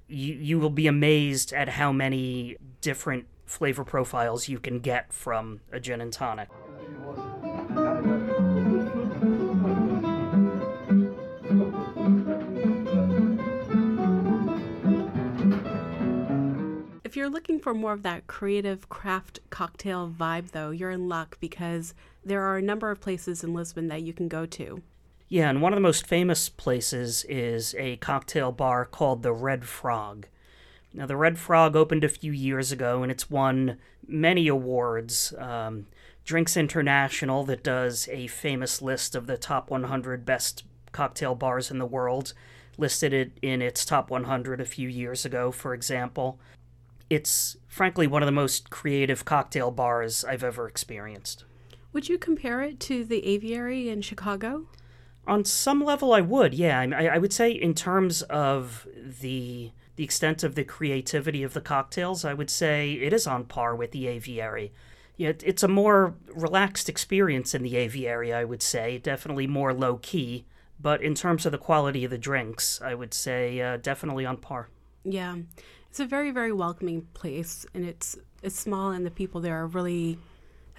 you 0.07 0.33
you 0.33 0.59
will 0.59 0.69
be 0.69 0.87
amazed 0.87 1.53
at 1.53 1.69
how 1.69 1.91
many 1.91 2.57
different 2.81 3.27
flavor 3.45 3.83
profiles 3.83 4.47
you 4.47 4.59
can 4.59 4.79
get 4.79 5.11
from 5.13 5.61
a 5.71 5.79
gin 5.79 6.01
and 6.01 6.13
tonic. 6.13 6.49
If 17.03 17.15
you're 17.15 17.29
looking 17.29 17.59
for 17.59 17.73
more 17.73 17.93
of 17.93 18.03
that 18.03 18.27
creative 18.27 18.87
craft 18.87 19.39
cocktail 19.49 20.13
vibe, 20.15 20.51
though, 20.51 20.69
you're 20.69 20.91
in 20.91 21.09
luck 21.09 21.37
because 21.39 21.95
there 22.29 22.43
are 22.43 22.57
a 22.57 22.61
number 22.61 22.91
of 22.91 23.01
places 23.01 23.43
in 23.43 23.53
Lisbon 23.53 23.87
that 23.87 24.03
you 24.03 24.13
can 24.13 24.27
go 24.27 24.45
to. 24.45 24.81
Yeah, 25.27 25.49
and 25.49 25.61
one 25.61 25.73
of 25.73 25.77
the 25.77 25.81
most 25.81 26.07
famous 26.07 26.49
places 26.49 27.23
is 27.25 27.75
a 27.77 27.97
cocktail 27.97 28.51
bar 28.51 28.85
called 28.85 29.21
the 29.21 29.33
Red 29.33 29.65
Frog. 29.65 30.27
Now, 30.93 31.05
the 31.05 31.15
Red 31.15 31.37
Frog 31.37 31.75
opened 31.75 32.03
a 32.03 32.09
few 32.09 32.31
years 32.31 32.71
ago 32.71 33.03
and 33.03 33.11
it's 33.11 33.29
won 33.29 33.77
many 34.07 34.47
awards. 34.47 35.33
Um, 35.37 35.85
Drinks 36.25 36.57
International, 36.57 37.43
that 37.45 37.63
does 37.63 38.07
a 38.09 38.27
famous 38.27 38.81
list 38.81 39.15
of 39.15 39.27
the 39.27 39.37
top 39.37 39.69
100 39.69 40.25
best 40.25 40.63
cocktail 40.91 41.35
bars 41.35 41.69
in 41.69 41.77
the 41.77 41.85
world, 41.85 42.33
listed 42.77 43.13
it 43.13 43.31
in 43.41 43.61
its 43.61 43.85
top 43.85 44.09
100 44.09 44.59
a 44.59 44.65
few 44.65 44.89
years 44.89 45.25
ago, 45.25 45.51
for 45.51 45.75
example. 45.75 46.39
It's 47.09 47.57
frankly 47.67 48.07
one 48.07 48.23
of 48.23 48.27
the 48.27 48.31
most 48.31 48.69
creative 48.71 49.25
cocktail 49.25 49.69
bars 49.69 50.23
I've 50.23 50.43
ever 50.43 50.67
experienced. 50.67 51.45
Would 51.91 52.07
you 52.07 52.17
compare 52.17 52.61
it 52.61 52.79
to 52.81 53.03
the 53.03 53.25
Aviary 53.25 53.89
in 53.89 54.01
Chicago? 54.01 54.67
On 55.25 55.43
some 55.43 55.83
level, 55.83 56.13
I 56.13 56.21
would. 56.21 56.53
Yeah, 56.53 56.79
I, 56.79 57.07
I 57.07 57.17
would 57.17 57.33
say 57.33 57.51
in 57.51 57.73
terms 57.73 58.21
of 58.23 58.87
the 59.21 59.71
the 59.95 60.03
extent 60.05 60.43
of 60.43 60.55
the 60.55 60.63
creativity 60.63 61.43
of 61.43 61.53
the 61.53 61.59
cocktails, 61.59 62.23
I 62.23 62.33
would 62.33 62.49
say 62.49 62.93
it 62.93 63.11
is 63.11 63.27
on 63.27 63.43
par 63.43 63.75
with 63.75 63.91
the 63.91 64.07
Aviary. 64.07 64.71
Yeah, 65.17 65.33
it's 65.43 65.63
a 65.63 65.67
more 65.67 66.15
relaxed 66.33 66.87
experience 66.87 67.53
in 67.53 67.63
the 67.63 67.75
Aviary, 67.75 68.33
I 68.33 68.45
would 68.45 68.61
say. 68.61 68.97
Definitely 68.97 69.47
more 69.47 69.73
low 69.73 69.97
key, 69.97 70.45
but 70.79 71.01
in 71.01 71.15
terms 71.15 71.45
of 71.45 71.51
the 71.51 71.57
quality 71.57 72.05
of 72.05 72.11
the 72.11 72.17
drinks, 72.17 72.81
I 72.81 72.95
would 72.95 73.13
say 73.13 73.59
uh, 73.59 73.75
definitely 73.77 74.25
on 74.25 74.37
par. 74.37 74.69
Yeah, 75.03 75.35
it's 75.89 75.99
a 75.99 76.05
very 76.05 76.31
very 76.31 76.53
welcoming 76.53 77.07
place, 77.13 77.65
and 77.73 77.83
it's 77.83 78.17
it's 78.41 78.57
small, 78.57 78.91
and 78.91 79.05
the 79.05 79.11
people 79.11 79.41
there 79.41 79.61
are 79.61 79.67
really 79.67 80.17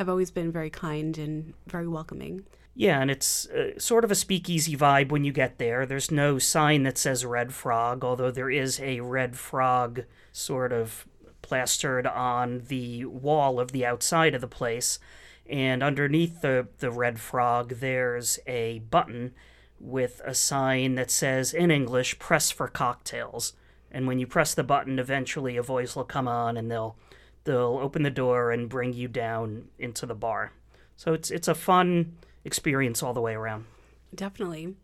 have 0.00 0.08
always 0.08 0.30
been 0.30 0.50
very 0.50 0.70
kind 0.70 1.18
and 1.18 1.52
very 1.66 1.86
welcoming. 1.86 2.42
Yeah, 2.74 3.02
and 3.02 3.10
it's 3.10 3.46
uh, 3.50 3.78
sort 3.78 4.02
of 4.02 4.10
a 4.10 4.14
speakeasy 4.14 4.74
vibe 4.74 5.10
when 5.10 5.24
you 5.24 5.32
get 5.32 5.58
there. 5.58 5.84
There's 5.84 6.10
no 6.10 6.38
sign 6.38 6.84
that 6.84 6.96
says 6.96 7.26
Red 7.26 7.52
Frog, 7.52 8.02
although 8.02 8.30
there 8.30 8.48
is 8.48 8.80
a 8.80 9.00
Red 9.00 9.36
Frog 9.36 10.04
sort 10.32 10.72
of 10.72 11.06
plastered 11.42 12.06
on 12.06 12.62
the 12.68 13.04
wall 13.04 13.60
of 13.60 13.72
the 13.72 13.84
outside 13.84 14.34
of 14.34 14.40
the 14.40 14.46
place. 14.46 14.98
And 15.46 15.82
underneath 15.82 16.40
the, 16.40 16.68
the 16.78 16.90
Red 16.90 17.20
Frog, 17.20 17.74
there's 17.80 18.38
a 18.46 18.78
button 18.90 19.34
with 19.78 20.22
a 20.24 20.32
sign 20.32 20.94
that 20.94 21.10
says 21.10 21.52
in 21.52 21.70
English, 21.70 22.18
press 22.18 22.50
for 22.50 22.68
cocktails. 22.68 23.52
And 23.92 24.06
when 24.06 24.18
you 24.18 24.26
press 24.26 24.54
the 24.54 24.64
button, 24.64 24.98
eventually 24.98 25.58
a 25.58 25.62
voice 25.62 25.94
will 25.94 26.04
come 26.04 26.26
on 26.26 26.56
and 26.56 26.70
they'll 26.70 26.96
they'll 27.44 27.78
open 27.80 28.02
the 28.02 28.10
door 28.10 28.50
and 28.50 28.68
bring 28.68 28.92
you 28.92 29.08
down 29.08 29.68
into 29.78 30.06
the 30.06 30.14
bar. 30.14 30.52
So 30.96 31.12
it's 31.12 31.30
it's 31.30 31.48
a 31.48 31.54
fun 31.54 32.16
experience 32.44 33.02
all 33.02 33.14
the 33.14 33.20
way 33.20 33.34
around. 33.34 33.66
Definitely. 34.14 34.74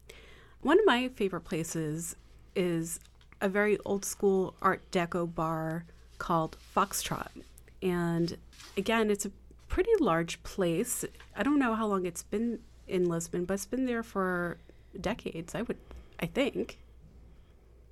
One 0.63 0.79
of 0.79 0.87
my 0.87 1.09
favorite 1.09 1.43
places 1.43 2.17
is 2.55 3.01
a 3.41 3.49
very 3.49 3.79
old 3.85 4.05
school 4.05 4.55
Art 4.63 4.83
Deco 4.91 5.33
bar 5.33 5.85
called 6.19 6.57
Foxtrot. 6.75 7.29
And 7.83 8.37
again, 8.77 9.11
it's 9.11 9.27
a 9.27 9.31
pretty 9.69 9.91
large 10.01 10.43
place. 10.43 11.05
I 11.37 11.43
don't 11.43 11.59
know 11.59 11.75
how 11.75 11.87
long 11.87 12.07
it's 12.07 12.23
been 12.23 12.61
in 12.89 13.09
Lisbon, 13.09 13.45
but 13.45 13.55
it's 13.55 13.67
been 13.67 13.85
there 13.85 14.03
for 14.03 14.57
decades, 14.99 15.55
I 15.55 15.63
would 15.63 15.77
I 16.19 16.27
think. 16.27 16.79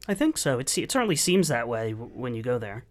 I 0.08 0.14
think 0.14 0.36
so. 0.38 0.58
It, 0.58 0.76
it 0.78 0.92
certainly 0.92 1.16
seems 1.16 1.48
that 1.48 1.68
way 1.68 1.92
when 1.92 2.34
you 2.34 2.42
go 2.42 2.58
there. 2.58 2.84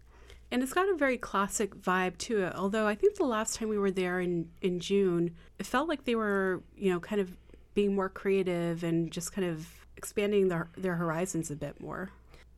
And 0.50 0.62
it's 0.62 0.72
got 0.72 0.88
a 0.88 0.94
very 0.94 1.18
classic 1.18 1.74
vibe 1.74 2.16
to 2.18 2.42
it. 2.44 2.54
Although 2.54 2.86
I 2.86 2.94
think 2.94 3.16
the 3.16 3.24
last 3.24 3.56
time 3.56 3.68
we 3.68 3.78
were 3.78 3.90
there 3.90 4.20
in, 4.20 4.50
in 4.60 4.78
June, 4.78 5.34
it 5.58 5.66
felt 5.66 5.88
like 5.88 6.04
they 6.04 6.14
were, 6.14 6.62
you 6.76 6.92
know, 6.92 7.00
kind 7.00 7.20
of 7.20 7.36
being 7.74 7.94
more 7.94 8.08
creative 8.08 8.84
and 8.84 9.10
just 9.10 9.32
kind 9.32 9.48
of 9.48 9.66
expanding 9.96 10.48
their, 10.48 10.68
their 10.76 10.94
horizons 10.94 11.50
a 11.50 11.56
bit 11.56 11.80
more. 11.80 12.10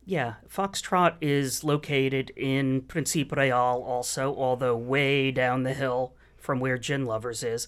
Yeah, 0.05 0.35
Foxtrot 0.47 1.15
is 1.19 1.63
located 1.63 2.31
in 2.37 2.81
Principe 2.81 3.35
Real 3.35 3.83
also, 3.85 4.33
although 4.35 4.77
way 4.77 5.31
down 5.31 5.63
the 5.63 5.73
hill 5.73 6.13
from 6.37 6.59
where 6.59 6.77
Gin 6.77 7.05
Lovers 7.05 7.43
is. 7.43 7.67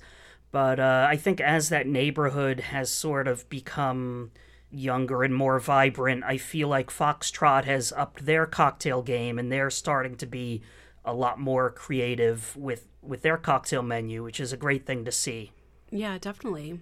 But 0.52 0.80
uh, 0.80 1.06
I 1.10 1.18
think 1.18 1.42
as 1.42 1.70
that 1.70 1.86
neighborhood 1.86 2.60
has 2.60 2.90
sort 2.90 3.28
of 3.28 3.50
become 3.50 4.32
younger 4.72 5.24
and 5.24 5.36
more 5.36 5.60
vibrant. 5.60 6.24
I 6.24 6.38
feel 6.38 6.68
like 6.68 6.90
Foxtrot 6.90 7.66
has 7.66 7.92
upped 7.94 8.26
their 8.26 8.46
cocktail 8.46 9.02
game 9.02 9.40
and 9.40 9.52
they're 9.52 9.70
starting 9.70 10.16
to 10.18 10.26
be 10.26 10.62
a 11.06 11.14
lot 11.14 11.40
more 11.40 11.70
creative 11.72 12.56
with 12.56 12.88
with 13.02 13.22
their 13.22 13.38
cocktail 13.38 13.82
menu, 13.82 14.24
which 14.24 14.40
is 14.40 14.52
a 14.52 14.58
great 14.58 14.86
thing 14.86 15.06
to 15.06 15.12
see. 15.12 15.52
Yeah, 15.90 16.18
definitely. 16.18 16.80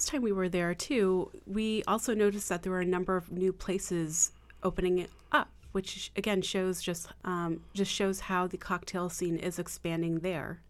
Last 0.00 0.08
time 0.08 0.22
we 0.22 0.32
were 0.32 0.48
there 0.48 0.72
too, 0.72 1.30
we 1.46 1.82
also 1.86 2.14
noticed 2.14 2.48
that 2.48 2.62
there 2.62 2.72
were 2.72 2.80
a 2.80 2.86
number 2.86 3.18
of 3.18 3.30
new 3.30 3.52
places 3.52 4.32
opening 4.62 5.06
up, 5.30 5.50
which 5.72 6.10
again 6.16 6.40
shows 6.40 6.80
just 6.80 7.08
um, 7.22 7.60
just 7.74 7.92
shows 7.92 8.20
how 8.20 8.46
the 8.46 8.56
cocktail 8.56 9.10
scene 9.10 9.36
is 9.36 9.58
expanding 9.58 10.20
there. 10.20 10.62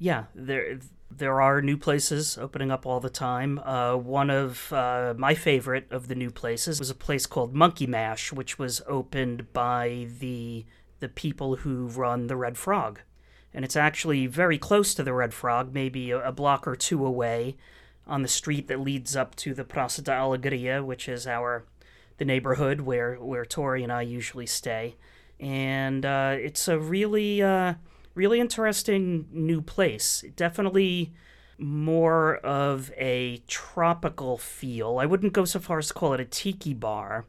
Yeah, 0.00 0.24
there 0.34 0.80
there 1.08 1.40
are 1.40 1.62
new 1.62 1.76
places 1.76 2.36
opening 2.36 2.72
up 2.72 2.86
all 2.86 2.98
the 2.98 3.08
time. 3.08 3.60
Uh, 3.60 3.94
one 3.94 4.30
of 4.30 4.72
uh, 4.72 5.14
my 5.16 5.36
favorite 5.36 5.86
of 5.92 6.08
the 6.08 6.16
new 6.16 6.32
places 6.32 6.80
was 6.80 6.90
a 6.90 6.96
place 6.96 7.24
called 7.24 7.54
Monkey 7.54 7.86
Mash, 7.86 8.32
which 8.32 8.58
was 8.58 8.82
opened 8.88 9.52
by 9.52 10.08
the 10.18 10.66
the 10.98 11.08
people 11.08 11.54
who 11.54 11.86
run 11.86 12.26
the 12.26 12.34
Red 12.34 12.58
Frog, 12.58 12.98
and 13.54 13.64
it's 13.64 13.76
actually 13.76 14.26
very 14.26 14.58
close 14.58 14.92
to 14.94 15.04
the 15.04 15.14
Red 15.14 15.32
Frog, 15.32 15.72
maybe 15.72 16.10
a, 16.10 16.30
a 16.30 16.32
block 16.32 16.66
or 16.66 16.74
two 16.74 17.06
away 17.06 17.56
on 18.08 18.22
the 18.22 18.28
street 18.28 18.68
that 18.68 18.80
leads 18.80 19.14
up 19.14 19.34
to 19.36 19.54
the 19.54 19.64
Praça 19.64 20.02
da 20.02 20.14
Alegria, 20.14 20.82
which 20.84 21.08
is 21.08 21.26
our 21.26 21.64
the 22.16 22.24
neighborhood 22.24 22.80
where 22.80 23.16
where 23.16 23.44
Tori 23.44 23.82
and 23.82 23.92
I 23.92 24.02
usually 24.02 24.46
stay, 24.46 24.96
and 25.38 26.04
uh, 26.04 26.36
it's 26.38 26.66
a 26.68 26.78
really 26.78 27.42
uh, 27.42 27.74
really 28.14 28.40
interesting 28.40 29.28
new 29.30 29.60
place. 29.60 30.24
Definitely 30.34 31.12
more 31.58 32.36
of 32.38 32.92
a 32.96 33.42
tropical 33.46 34.38
feel. 34.38 34.98
I 34.98 35.06
wouldn't 35.06 35.32
go 35.32 35.44
so 35.44 35.58
far 35.58 35.78
as 35.78 35.88
to 35.88 35.94
call 35.94 36.14
it 36.14 36.20
a 36.20 36.24
tiki 36.24 36.72
bar, 36.72 37.26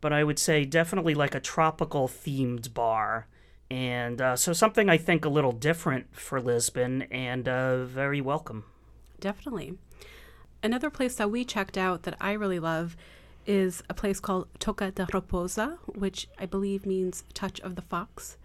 but 0.00 0.12
I 0.12 0.24
would 0.24 0.38
say 0.38 0.64
definitely 0.64 1.14
like 1.14 1.34
a 1.34 1.40
tropical 1.40 2.08
themed 2.08 2.74
bar. 2.74 3.26
And 3.70 4.20
uh, 4.20 4.36
so 4.36 4.52
something 4.52 4.88
I 4.88 4.96
think 4.96 5.24
a 5.24 5.28
little 5.28 5.52
different 5.52 6.16
for 6.16 6.40
Lisbon 6.40 7.02
and 7.10 7.48
uh, 7.48 7.84
very 7.84 8.20
welcome. 8.20 8.64
Definitely. 9.20 9.74
Another 10.62 10.90
place 10.90 11.14
that 11.16 11.30
we 11.30 11.44
checked 11.44 11.78
out 11.78 12.02
that 12.02 12.16
I 12.20 12.32
really 12.32 12.58
love 12.58 12.96
is 13.46 13.82
a 13.88 13.94
place 13.94 14.20
called 14.20 14.48
Toca 14.58 14.94
da 14.94 15.06
Raposa, 15.06 15.78
which 15.86 16.28
I 16.38 16.46
believe 16.46 16.84
means 16.84 17.24
touch 17.32 17.60
of 17.60 17.76
the 17.76 17.82
fox. 17.82 18.36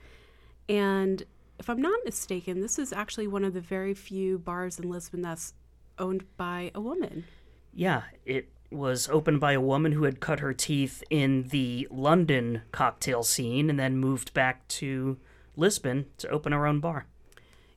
And 0.69 1.23
if 1.59 1.69
I'm 1.69 1.81
not 1.81 1.99
mistaken, 2.05 2.61
this 2.61 2.79
is 2.79 2.93
actually 2.93 3.27
one 3.27 3.43
of 3.43 3.53
the 3.53 3.61
very 3.61 3.93
few 3.93 4.37
bars 4.37 4.79
in 4.79 4.89
Lisbon 4.89 5.21
that's 5.21 5.53
owned 5.99 6.23
by 6.37 6.71
a 6.73 6.81
woman. 6.81 7.25
Yeah, 7.73 8.03
it 8.25 8.49
was 8.71 9.09
opened 9.09 9.39
by 9.39 9.53
a 9.53 9.61
woman 9.61 9.91
who 9.91 10.03
had 10.03 10.19
cut 10.19 10.39
her 10.39 10.53
teeth 10.53 11.03
in 11.09 11.47
the 11.49 11.87
London 11.91 12.61
cocktail 12.71 13.23
scene 13.23 13.69
and 13.69 13.79
then 13.79 13.97
moved 13.97 14.33
back 14.33 14.67
to 14.67 15.17
Lisbon 15.55 16.05
to 16.17 16.29
open 16.29 16.51
her 16.51 16.65
own 16.65 16.79
bar. 16.79 17.05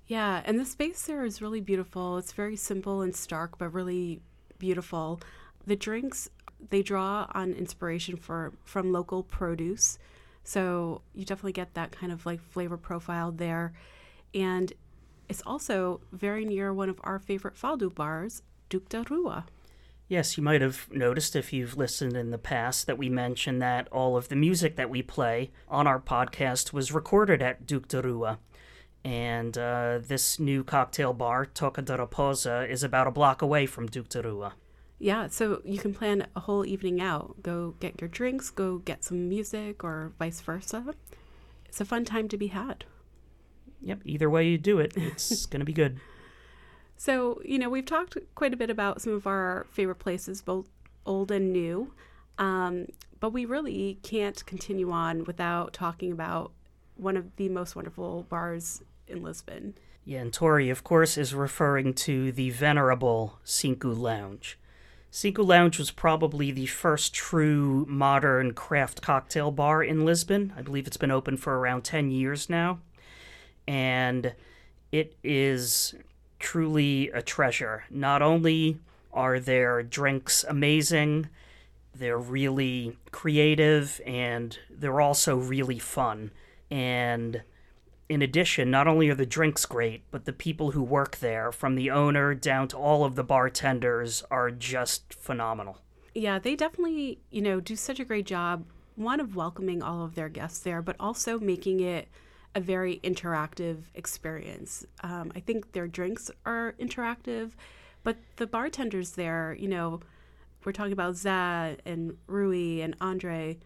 Yeah, 0.07 0.43
and 0.45 0.59
the 0.59 0.65
space 0.65 1.03
there 1.03 1.25
is 1.25 1.43
really 1.43 1.61
beautiful. 1.61 2.17
It's 2.19 2.33
very 2.33 2.57
simple 2.57 3.03
and 3.03 3.15
stark, 3.15 3.59
but 3.59 3.71
really 3.71 4.21
beautiful. 4.59 5.21
The 5.67 5.77
drinks 5.77 6.31
they 6.71 6.83
draw 6.83 7.27
on 7.35 7.53
inspiration 7.53 8.17
for 8.17 8.53
from 8.65 8.93
local 8.93 9.23
produce, 9.23 9.99
so 10.45 11.03
you 11.13 11.25
definitely 11.25 11.53
get 11.53 11.75
that 11.75 11.93
kind 11.93 12.13
of 12.13 12.25
like 12.25 12.41
flavor 12.41 12.77
profile 12.77 13.33
there, 13.33 13.73
and 14.33 14.73
it's 15.29 15.43
also 15.45 16.01
very 16.13 16.45
near 16.45 16.73
one 16.73 16.89
of 16.89 17.01
our 17.03 17.19
favorite 17.19 17.57
Fado 17.57 17.93
bars, 17.93 18.43
Duque 18.69 18.89
de 18.89 19.03
Rua. 19.11 19.47
Yes, 20.09 20.37
you 20.37 20.43
might 20.45 20.61
have 20.61 20.87
noticed 20.93 21.35
if 21.35 21.53
you've 21.53 21.77
listened 21.77 22.17
in 22.17 22.31
the 22.31 22.39
past 22.39 22.87
that 22.87 22.97
we 22.97 23.09
mentioned 23.09 23.61
that 23.61 23.89
all 23.91 24.17
of 24.17 24.29
the 24.29 24.37
music 24.37 24.77
that 24.77 24.89
we 24.89 25.03
play 25.03 25.51
on 25.69 25.89
our 25.89 25.99
podcast 25.99 26.73
was 26.73 26.93
recorded 26.93 27.43
at 27.43 27.67
Duque 27.67 27.89
de 27.89 28.01
Rua. 28.01 28.39
And 29.07 29.57
uh, 29.57 30.01
this 30.03 30.41
new 30.41 30.65
cocktail 30.65 31.13
bar, 31.13 31.47
Toca 31.47 31.81
de 31.81 31.97
Raposa, 31.97 32.69
is 32.69 32.83
about 32.83 33.07
a 33.07 33.13
block 33.13 33.41
away 33.41 33.65
from 33.65 33.87
Duque 33.87 34.09
de 34.09 34.21
Rua. 34.21 34.55
Yeah, 34.99 35.29
so 35.29 35.63
you 35.65 35.79
can 35.79 35.95
plan 35.95 36.27
a 36.35 36.41
whole 36.41 36.67
evening 36.67 37.01
out. 37.01 37.41
Go 37.41 37.77
get 37.79 38.01
your 38.01 38.09
drinks, 38.09 38.51
go 38.51 38.79
get 38.79 39.05
some 39.05 39.29
music, 39.29 39.85
or 39.85 40.13
vice 40.19 40.41
versa. 40.41 40.93
It's 41.67 41.81
a 41.81 41.85
fun 41.85 42.05
time 42.05 42.27
to 42.27 42.37
be 42.37 42.49
had. 42.49 42.85
Yep, 43.81 44.01
either 44.07 44.29
way 44.29 44.49
you 44.49 44.59
do 44.59 44.81
it, 44.81 44.93
it's 44.97 45.47
going 45.47 45.61
to 45.61 45.65
be 45.65 45.73
good. 45.73 46.01
So, 46.97 47.41
you 47.45 47.61
know, 47.61 47.71
we've 47.71 47.87
talked 47.87 48.17
quite 48.35 48.55
a 48.55 48.57
bit 48.57 48.71
about 48.71 49.01
some 49.03 49.13
of 49.13 49.25
our 49.25 49.69
favorite 49.71 50.01
places, 50.01 50.43
both 50.43 50.67
old 51.05 51.31
and 51.31 51.53
new. 51.53 51.93
Um, 52.39 52.87
but 53.21 53.31
we 53.31 53.45
really 53.45 54.01
can't 54.03 54.45
continue 54.47 54.91
on 54.91 55.23
without 55.23 55.73
talking 55.73 56.11
about 56.11 56.51
one 56.97 57.17
of 57.17 57.37
the 57.37 57.49
most 57.49 57.77
wonderful 57.77 58.27
bars 58.29 58.83
in 59.09 59.23
Lisbon. 59.23 59.75
Yeah, 60.05 60.21
and 60.21 60.33
Tori, 60.33 60.71
of 60.71 60.85
course, 60.85 61.19
is 61.19 61.35
referring 61.35 61.95
to 61.95 62.31
the 62.31 62.51
venerable 62.51 63.39
Cinco 63.43 63.93
Lounge. 63.93 64.59
Cinco 65.11 65.43
Lounge 65.43 65.79
was 65.79 65.91
probably 65.91 66.51
the 66.51 66.67
first 66.67 67.15
true 67.15 67.87
modern 67.89 68.53
craft 68.53 69.03
cocktail 69.03 69.51
bar 69.51 69.83
in 69.83 70.05
Lisbon. 70.05 70.53
I 70.57 70.63
believe 70.63 70.87
it's 70.87 70.97
been 70.97 71.11
open 71.11 71.37
for 71.37 71.59
around 71.59 71.83
10 71.83 72.11
years 72.11 72.51
now. 72.51 72.81
And 73.67 74.35
it 74.93 75.17
is 75.25 75.95
truly 76.39 77.11
a 77.11 77.23
treasure. 77.23 77.85
Not 77.91 78.23
only 78.23 78.79
are 79.13 79.41
their 79.41 79.83
drinks 79.83 80.45
amazing, 80.45 81.29
they're 81.95 82.19
really 82.19 82.97
creative 83.11 84.01
and 84.07 84.59
they're 84.71 85.01
also 85.01 85.37
really 85.37 85.79
fun. 85.79 86.31
And 86.71 87.43
in 88.09 88.23
addition, 88.23 88.71
not 88.71 88.87
only 88.87 89.09
are 89.09 89.15
the 89.15 89.27
drinks 89.27 89.67
great, 89.67 90.03
but 90.11 90.25
the 90.25 90.33
people 90.33 90.71
who 90.71 90.83
work 90.83 91.19
there, 91.19 91.51
from 91.51 91.75
the 91.75 91.91
owner 91.91 92.35
down 92.35 92.69
to 92.69 92.77
all 92.77 93.05
of 93.05 93.17
the 93.17 93.25
bartenders, 93.25 94.23
are 94.31 94.51
just 94.51 95.13
phenomenal. 95.15 95.79
Yeah, 96.15 96.39
they 96.39 96.57
definitely, 96.57 97.19
you 97.31 97.43
know, 97.43 97.61
do 97.61 97.77
such 97.77 98.01
a 98.01 98.05
great 98.05 98.27
job, 98.27 98.65
one 98.95 99.21
of 99.21 99.37
welcoming 99.37 99.83
all 99.83 100.05
of 100.05 100.15
their 100.15 100.29
guests 100.29 100.61
there, 100.61 100.81
but 100.83 100.97
also 100.99 101.39
making 101.39 101.81
it 101.81 102.09
a 102.55 102.61
very 102.61 103.01
interactive 103.05 103.83
experience. 103.95 104.87
Um, 105.03 105.31
I 105.37 105.41
think 105.41 105.73
their 105.73 105.87
drinks 105.87 106.31
are 106.47 106.75
interactive, 106.81 107.51
but 108.03 108.17
the 108.37 108.47
bartenders 108.47 109.11
there, 109.11 109.55
you 109.59 109.69
know, 109.69 110.01
we're 110.65 110.73
talking 110.73 110.93
about 110.93 111.17
Zed 111.17 111.83
and 111.85 112.17
Rui 112.27 112.81
and 112.81 112.97
Andre, 113.01 113.59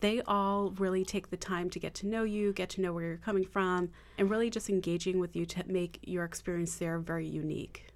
they 0.00 0.20
all 0.22 0.70
really 0.78 1.04
take 1.04 1.30
the 1.30 1.36
time 1.36 1.70
to 1.70 1.78
get 1.78 1.94
to 1.94 2.06
know 2.06 2.24
you, 2.24 2.52
get 2.52 2.70
to 2.70 2.80
know 2.80 2.92
where 2.92 3.04
you're 3.04 3.16
coming 3.18 3.44
from, 3.44 3.90
and 4.18 4.30
really 4.30 4.50
just 4.50 4.68
engaging 4.68 5.18
with 5.18 5.36
you 5.36 5.46
to 5.46 5.64
make 5.66 5.98
your 6.02 6.24
experience 6.24 6.76
there 6.76 6.98
very 6.98 7.26
unique. 7.26 7.86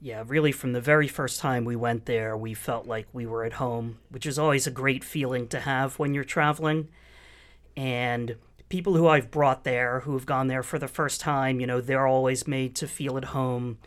Yeah, 0.00 0.24
really, 0.26 0.52
from 0.52 0.72
the 0.72 0.80
very 0.80 1.08
first 1.08 1.40
time 1.40 1.64
we 1.64 1.76
went 1.76 2.04
there, 2.04 2.36
we 2.36 2.52
felt 2.52 2.86
like 2.86 3.06
we 3.12 3.24
were 3.24 3.44
at 3.44 3.54
home, 3.54 4.00
which 4.10 4.26
is 4.26 4.38
always 4.38 4.66
a 4.66 4.70
great 4.70 5.02
feeling 5.02 5.48
to 5.48 5.60
have 5.60 5.98
when 5.98 6.12
you're 6.12 6.24
traveling. 6.24 6.88
And 7.76 8.36
people 8.68 8.94
who 8.96 9.06
I've 9.06 9.30
brought 9.30 9.64
there 9.64 10.00
who 10.00 10.12
have 10.14 10.26
gone 10.26 10.48
there 10.48 10.62
for 10.62 10.78
the 10.78 10.88
first 10.88 11.20
time, 11.20 11.60
you 11.60 11.66
know, 11.66 11.80
they're 11.80 12.06
always 12.06 12.46
made 12.46 12.74
to 12.76 12.88
feel 12.88 13.16
at 13.16 13.26
home. 13.26 13.78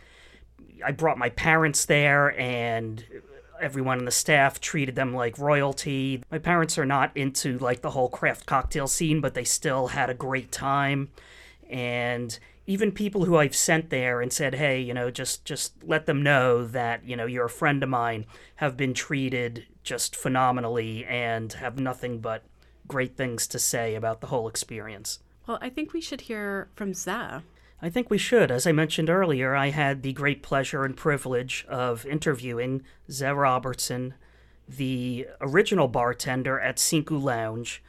I 0.84 0.92
brought 0.92 1.18
my 1.18 1.30
parents 1.30 1.86
there 1.86 2.40
and 2.40 3.04
everyone 3.62 4.00
in 4.00 4.06
the 4.06 4.12
staff 4.12 4.60
treated 4.60 4.96
them 4.96 5.14
like 5.14 5.38
royalty. 5.38 6.24
My 6.32 6.40
parents 6.40 6.78
are 6.78 6.86
not 6.86 7.16
into 7.16 7.58
like 7.58 7.82
the 7.82 7.92
whole 7.92 8.10
craft 8.10 8.46
cocktail 8.46 8.88
scene, 8.88 9.22
but 9.22 9.34
they 9.34 9.44
still 9.44 9.88
had 9.88 10.10
a 10.10 10.14
great 10.14 10.52
time. 10.52 11.10
And 11.70 12.38
even 12.66 12.92
people 12.92 13.26
who 13.26 13.38
I've 13.38 13.56
sent 13.56 13.90
there 13.90 14.22
and 14.22 14.32
said, 14.32 14.56
"Hey, 14.56 14.80
you 14.82 14.94
know, 14.94 15.10
just 15.10 15.46
just 15.46 15.84
let 15.84 16.06
them 16.06 16.22
know 16.22 16.66
that, 16.66 17.06
you 17.06 17.16
know, 17.16 17.26
you're 17.26 17.46
a 17.46 17.50
friend 17.50 17.82
of 17.82 17.90
mine," 17.90 18.26
have 18.58 18.76
been 18.76 18.94
treated 18.94 19.66
just 19.84 20.16
phenomenally 20.16 21.06
and 21.06 21.54
have 21.54 21.80
nothing 21.80 22.20
but 22.20 22.44
great 22.88 23.16
things 23.16 23.48
to 23.48 23.60
say 23.60 23.96
about 23.96 24.22
the 24.22 24.28
whole 24.28 24.48
experience. 24.48 25.20
Well, 25.48 25.58
I 25.62 25.70
think 25.70 25.94
we 25.94 26.02
should 26.02 26.22
hear 26.22 26.70
from 26.76 26.92
Zé. 26.92 27.42
I 27.80 27.92
think 27.92 28.10
we 28.10 28.18
should. 28.18 28.50
As 28.50 28.66
I 28.66 28.72
mentioned 28.72 29.08
earlier, 29.08 29.56
I 29.56 29.70
had 29.70 30.02
the 30.02 30.14
great 30.14 30.42
pleasure 30.42 30.84
and 30.84 30.98
privilege 30.98 31.64
of 31.70 32.08
interviewing 32.08 32.82
Zé 33.08 33.38
Robertson, 33.38 34.16
the 34.68 35.28
original 35.40 35.88
bartender 35.88 36.60
at 36.60 36.80
Cinco 36.80 37.20
Lounge, 37.20 37.84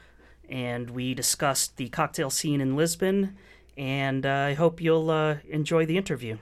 and 0.47 0.91
we 0.91 1.15
discussed 1.15 1.79
the 1.79 1.89
cocktail 1.89 2.29
scene 2.29 2.61
in 2.61 2.77
Lisbon, 2.77 3.39
and 3.79 4.27
uh, 4.27 4.49
I 4.51 4.55
hope 4.55 4.83
you'll 4.83 5.09
uh, 5.09 5.37
enjoy 5.49 5.87
the 5.87 5.97
interview. 5.97 6.37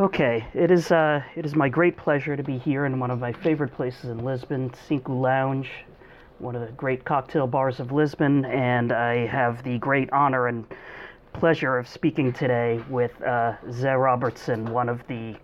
Okay, 0.00 0.46
it 0.54 0.72
is 0.72 0.90
uh, 0.90 1.22
it 1.36 1.46
is 1.46 1.54
my 1.54 1.68
great 1.68 1.96
pleasure 1.96 2.36
to 2.36 2.42
be 2.42 2.58
here 2.58 2.86
in 2.86 2.98
one 2.98 3.12
of 3.12 3.20
my 3.20 3.32
favorite 3.32 3.72
places 3.72 4.10
in 4.10 4.24
Lisbon, 4.24 4.72
Cinco 4.88 5.14
Lounge, 5.14 5.70
one 6.40 6.56
of 6.56 6.60
the 6.60 6.72
great 6.72 7.04
cocktail 7.04 7.46
bars 7.46 7.78
of 7.78 7.92
Lisbon, 7.92 8.44
and 8.46 8.90
I 8.92 9.26
have 9.26 9.62
the 9.62 9.78
great 9.78 10.12
honor 10.12 10.48
and 10.48 10.66
pleasure 11.38 11.78
of 11.78 11.86
speaking 11.86 12.32
today 12.32 12.82
with 12.90 13.12
uh, 13.22 13.54
Zé 13.68 13.96
Robertson, 14.00 14.64
one 14.72 14.88
of 14.88 15.06
the 15.06 15.36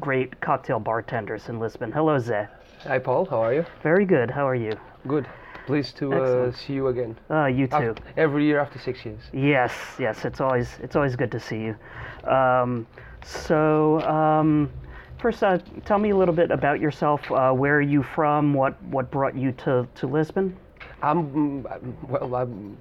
great 0.00 0.40
cocktail 0.40 0.80
bartenders 0.80 1.50
in 1.50 1.58
Lisbon. 1.60 1.92
Hello, 1.92 2.18
Zé. 2.18 2.48
Hi, 2.84 2.98
Paul. 2.98 3.26
How 3.26 3.42
are 3.42 3.52
you? 3.54 3.66
Very 3.82 4.06
good. 4.06 4.30
How 4.30 4.48
are 4.48 4.54
you? 4.54 4.72
Good. 5.06 5.28
Pleased 5.66 5.96
to 5.98 6.12
uh, 6.14 6.52
see 6.52 6.72
you 6.72 6.88
again. 6.88 7.18
Uh, 7.30 7.44
you 7.46 7.66
too. 7.66 7.90
Af- 7.90 7.98
every 8.16 8.46
year 8.46 8.58
after 8.60 8.78
six 8.78 9.04
years. 9.04 9.20
Yes, 9.32 9.72
yes. 9.98 10.24
It's 10.24 10.40
always 10.40 10.70
it's 10.82 10.96
always 10.96 11.14
good 11.16 11.30
to 11.30 11.38
see 11.38 11.60
you. 11.60 11.76
Um, 12.28 12.86
so, 13.22 14.00
um, 14.00 14.70
first, 15.18 15.42
uh, 15.44 15.58
tell 15.84 15.98
me 15.98 16.10
a 16.10 16.16
little 16.16 16.34
bit 16.34 16.50
about 16.50 16.80
yourself. 16.80 17.30
Uh, 17.30 17.52
where 17.52 17.76
are 17.76 17.80
you 17.82 18.02
from? 18.02 18.54
What 18.54 18.82
what 18.84 19.10
brought 19.10 19.36
you 19.36 19.52
to, 19.52 19.86
to 19.96 20.06
Lisbon? 20.06 20.56
Mm, 21.02 21.70
I'm- 21.70 21.96
well. 22.08 22.34
I'm, 22.34 22.76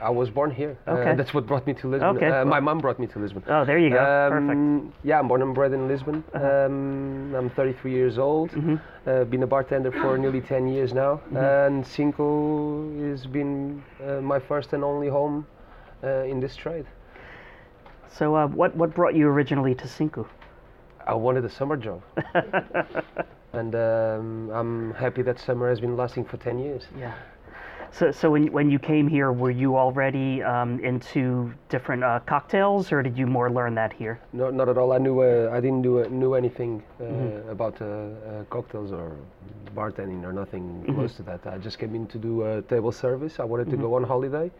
I 0.00 0.10
was 0.10 0.28
born 0.30 0.50
here. 0.50 0.76
Okay. 0.86 1.10
Uh, 1.10 1.14
that's 1.14 1.32
what 1.32 1.46
brought 1.46 1.66
me 1.66 1.72
to 1.74 1.88
Lisbon. 1.88 2.16
Okay. 2.16 2.26
Uh, 2.28 2.44
my 2.44 2.60
mom 2.60 2.78
brought 2.80 2.98
me 2.98 3.06
to 3.08 3.18
Lisbon. 3.18 3.42
Oh, 3.48 3.64
there 3.64 3.78
you 3.78 3.90
go. 3.90 3.96
Perfect. 3.96 4.42
Uh-huh. 4.42 4.52
Um, 4.52 4.92
yeah, 5.02 5.18
I'm 5.18 5.28
born 5.28 5.42
and 5.42 5.54
bred 5.54 5.72
in 5.72 5.88
Lisbon. 5.88 6.22
Um, 6.34 7.34
I'm 7.34 7.50
33 7.50 7.92
years 7.92 8.18
old. 8.18 8.50
Mm-hmm. 8.50 8.76
Uh, 9.08 9.24
been 9.24 9.42
a 9.42 9.46
bartender 9.46 9.90
for 9.92 10.18
nearly 10.18 10.40
10 10.40 10.68
years 10.68 10.92
now, 10.92 11.16
Mm-hmm. 11.26 11.36
and 11.36 11.86
Cinco 11.86 12.92
has 13.10 13.26
been 13.26 13.82
uh, 14.06 14.20
my 14.20 14.38
first 14.38 14.72
and 14.74 14.84
only 14.84 15.08
home 15.08 15.46
uh, 16.04 16.24
in 16.24 16.40
this 16.40 16.56
trade. 16.56 16.86
So, 18.08 18.34
uh, 18.36 18.46
what 18.48 18.76
what 18.76 18.94
brought 18.94 19.14
you 19.14 19.28
originally 19.28 19.74
to 19.74 19.88
Cinco? 19.88 20.26
I 21.06 21.14
wanted 21.14 21.44
a 21.44 21.50
summer 21.50 21.76
job, 21.76 22.02
and 23.52 23.74
um, 23.74 24.50
I'm 24.52 24.94
happy 24.94 25.22
that 25.22 25.38
summer 25.38 25.68
has 25.68 25.80
been 25.80 25.96
lasting 25.96 26.24
for 26.24 26.36
10 26.36 26.58
years. 26.58 26.82
Yeah. 26.98 27.14
So, 27.92 28.10
so 28.10 28.30
when 28.30 28.52
when 28.52 28.70
you 28.70 28.78
came 28.78 29.08
here, 29.08 29.32
were 29.32 29.50
you 29.50 29.76
already 29.76 30.42
um, 30.42 30.80
into 30.80 31.52
different 31.68 32.04
uh, 32.04 32.20
cocktails, 32.26 32.92
or 32.92 33.02
did 33.02 33.16
you 33.16 33.26
more 33.26 33.50
learn 33.50 33.74
that 33.76 33.92
here? 33.92 34.20
No, 34.32 34.50
not 34.50 34.68
at 34.68 34.76
all. 34.78 34.92
I 34.92 34.98
knew 34.98 35.20
uh, 35.20 35.50
I 35.52 35.60
didn't 35.60 35.82
do 35.82 36.04
uh, 36.04 36.08
knew 36.08 36.34
anything 36.34 36.82
uh, 37.00 37.04
about 37.50 37.80
uh, 37.80 37.84
uh, 37.86 38.44
cocktails 38.50 38.92
or 38.92 39.16
bartending 39.74 40.24
or 40.24 40.32
nothing 40.32 40.84
close 40.94 41.16
to 41.16 41.22
that. 41.24 41.46
I 41.46 41.58
just 41.58 41.78
came 41.78 41.94
in 41.94 42.06
to 42.08 42.18
do 42.18 42.42
uh, 42.42 42.60
table 42.62 42.92
service. 42.92 43.40
I 43.40 43.44
wanted 43.44 43.70
to 43.70 43.76
go 43.76 43.94
on 43.94 44.04
holiday. 44.04 44.50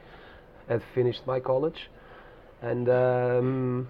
Had 0.69 0.83
finished 0.95 1.27
my 1.27 1.39
college, 1.39 1.91
and 2.61 2.89
um, 2.89 3.89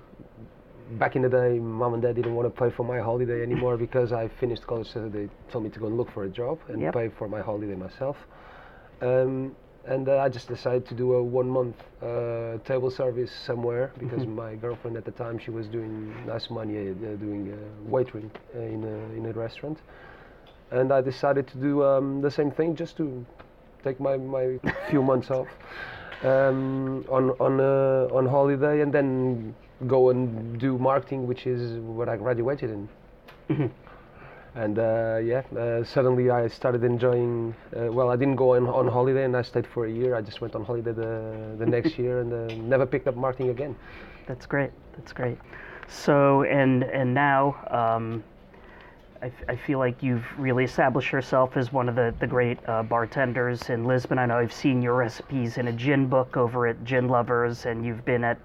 back 0.98 1.16
in 1.16 1.22
the 1.22 1.28
day, 1.28 1.58
mom 1.58 1.94
and 1.94 2.02
dad 2.02 2.16
didn't 2.16 2.34
want 2.34 2.52
to 2.54 2.60
pay 2.64 2.70
for 2.70 2.84
my 2.84 2.98
holiday 2.98 3.42
anymore 3.42 3.76
because 3.86 4.12
I 4.12 4.28
finished 4.28 4.66
college. 4.66 4.88
So 4.92 5.08
they 5.08 5.28
told 5.50 5.64
me 5.64 5.70
to 5.70 5.78
go 5.80 5.86
and 5.86 5.96
look 5.96 6.10
for 6.10 6.24
a 6.24 6.28
job 6.28 6.58
and 6.68 6.82
Yep. 6.82 6.94
pay 6.94 7.08
for 7.08 7.28
my 7.28 7.40
holiday 7.40 7.74
myself. 7.74 8.16
Um, 9.00 9.54
and 9.86 10.08
uh, 10.08 10.18
I 10.18 10.28
just 10.28 10.48
decided 10.48 10.86
to 10.86 10.94
do 10.94 11.14
a 11.14 11.22
one 11.22 11.48
month 11.48 11.76
uh, 12.02 12.58
table 12.64 12.90
service 12.90 13.30
somewhere 13.30 13.92
because 13.98 14.26
my 14.26 14.56
girlfriend 14.56 14.96
at 14.96 15.04
the 15.04 15.12
time 15.12 15.38
she 15.38 15.50
was 15.50 15.68
doing 15.68 16.12
nice 16.26 16.50
money 16.50 16.90
uh, 16.90 16.94
doing 17.16 17.52
uh, 17.52 17.90
waitering 17.90 18.28
uh, 18.54 18.58
in 18.58 18.82
a 18.84 19.16
in 19.16 19.26
a 19.26 19.32
restaurant, 19.32 19.78
and 20.72 20.92
I 20.92 21.00
decided 21.00 21.46
to 21.48 21.58
do 21.58 21.84
um, 21.84 22.20
the 22.20 22.30
same 22.30 22.50
thing 22.50 22.74
just 22.74 22.96
to 22.96 23.24
take 23.84 24.00
my, 24.00 24.16
my 24.16 24.58
few 24.90 25.02
months 25.02 25.30
off 25.30 25.46
um, 26.24 27.04
on 27.08 27.30
on 27.38 27.60
uh, 27.60 28.08
on 28.12 28.26
holiday 28.26 28.80
and 28.80 28.92
then 28.92 29.54
go 29.86 30.10
and 30.10 30.58
do 30.58 30.78
marketing, 30.78 31.26
which 31.26 31.46
is 31.46 31.78
what 31.80 32.08
I 32.08 32.16
graduated 32.16 32.70
in. 32.70 33.70
And 34.56 34.78
uh, 34.78 35.20
yeah, 35.22 35.42
uh, 35.54 35.84
suddenly 35.84 36.30
I 36.30 36.48
started 36.48 36.82
enjoying. 36.82 37.54
Uh, 37.76 37.92
well, 37.92 38.08
I 38.08 38.16
didn't 38.16 38.36
go 38.36 38.56
on, 38.56 38.66
on 38.66 38.88
holiday, 38.88 39.24
and 39.24 39.36
I 39.36 39.42
stayed 39.42 39.66
for 39.66 39.84
a 39.84 39.90
year. 39.90 40.16
I 40.16 40.22
just 40.22 40.40
went 40.40 40.54
on 40.54 40.64
holiday 40.64 40.92
the, 40.92 41.54
the 41.58 41.66
next 41.66 41.98
year, 42.02 42.20
and 42.20 42.32
uh, 42.32 42.54
never 42.54 42.86
picked 42.86 43.06
up 43.06 43.16
marketing 43.16 43.50
again. 43.50 43.76
That's 44.26 44.46
great. 44.46 44.70
That's 44.96 45.12
great. 45.12 45.36
So, 45.88 46.44
and 46.44 46.84
and 46.84 47.12
now, 47.12 47.54
um, 47.70 48.24
I, 49.20 49.26
f- 49.26 49.44
I 49.46 49.56
feel 49.56 49.78
like 49.78 50.02
you've 50.02 50.24
really 50.38 50.64
established 50.64 51.12
yourself 51.12 51.58
as 51.58 51.70
one 51.70 51.86
of 51.88 51.94
the, 51.94 52.14
the 52.18 52.26
great 52.26 52.58
uh, 52.66 52.82
bartenders 52.82 53.68
in 53.68 53.84
Lisbon. 53.84 54.18
I 54.18 54.24
know 54.24 54.38
I've 54.38 54.54
seen 54.54 54.80
your 54.80 54.94
recipes 54.94 55.58
in 55.58 55.68
a 55.68 55.72
gin 55.72 56.06
book 56.06 56.38
over 56.38 56.66
at 56.66 56.82
Gin 56.82 57.08
Lovers, 57.08 57.66
and 57.66 57.84
you've 57.84 58.06
been 58.06 58.24
at 58.24 58.38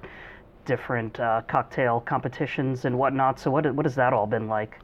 different 0.65 1.19
uh, 1.21 1.41
cocktail 1.47 2.01
competitions 2.01 2.83
and 2.83 2.97
whatnot. 2.97 3.39
So, 3.39 3.49
what, 3.49 3.73
what 3.73 3.85
has 3.85 3.95
that 3.95 4.11
all 4.11 4.27
been 4.27 4.49
like? 4.49 4.77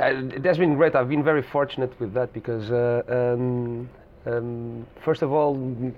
Uh, 0.00 0.22
it 0.34 0.44
has 0.44 0.56
been 0.56 0.74
great. 0.76 0.94
I've 0.94 1.08
been 1.10 1.22
very 1.22 1.42
fortunate 1.42 1.92
with 2.00 2.14
that 2.14 2.32
because, 2.32 2.70
uh, 2.70 3.02
um, 3.08 3.88
um, 4.24 4.86
first 5.04 5.20
of 5.22 5.30
all, 5.30 5.54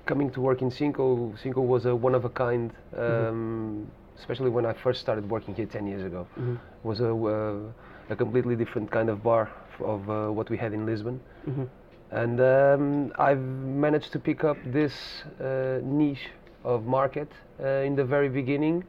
coming 0.06 0.28
to 0.32 0.40
work 0.40 0.60
in 0.60 0.70
Cinco, 0.70 1.32
Cinco 1.40 1.60
was 1.60 1.86
a 1.86 1.94
one 1.94 2.14
of 2.14 2.24
a 2.24 2.30
kind. 2.30 2.72
Um, 2.96 3.90
Especially 4.18 4.50
when 4.50 4.64
I 4.66 4.72
first 4.74 5.00
started 5.00 5.28
working 5.28 5.52
here 5.54 5.66
10 5.66 5.86
years 5.86 6.04
ago, 6.04 6.26
Mhm. 6.38 6.58
was 6.84 7.00
a, 7.00 7.12
uh, 7.12 8.12
a 8.12 8.14
completely 8.14 8.54
different 8.54 8.88
kind 8.90 9.08
of 9.08 9.20
bar 9.22 9.48
f- 9.74 9.80
of 9.82 10.08
uh, 10.08 10.28
what 10.30 10.48
we 10.50 10.56
had 10.56 10.72
in 10.72 10.86
Lisbon. 10.86 11.18
Mhm. 11.48 11.66
And 12.12 12.40
um, 12.40 13.12
I've 13.18 13.42
managed 13.86 14.12
to 14.12 14.18
pick 14.20 14.44
up 14.44 14.58
this 14.64 14.94
uh, 15.40 15.80
niche 15.82 16.28
of 16.62 16.84
market 16.86 17.28
uh, 17.58 17.86
in 17.88 17.96
the 17.96 18.04
very 18.04 18.28
beginning. 18.28 18.84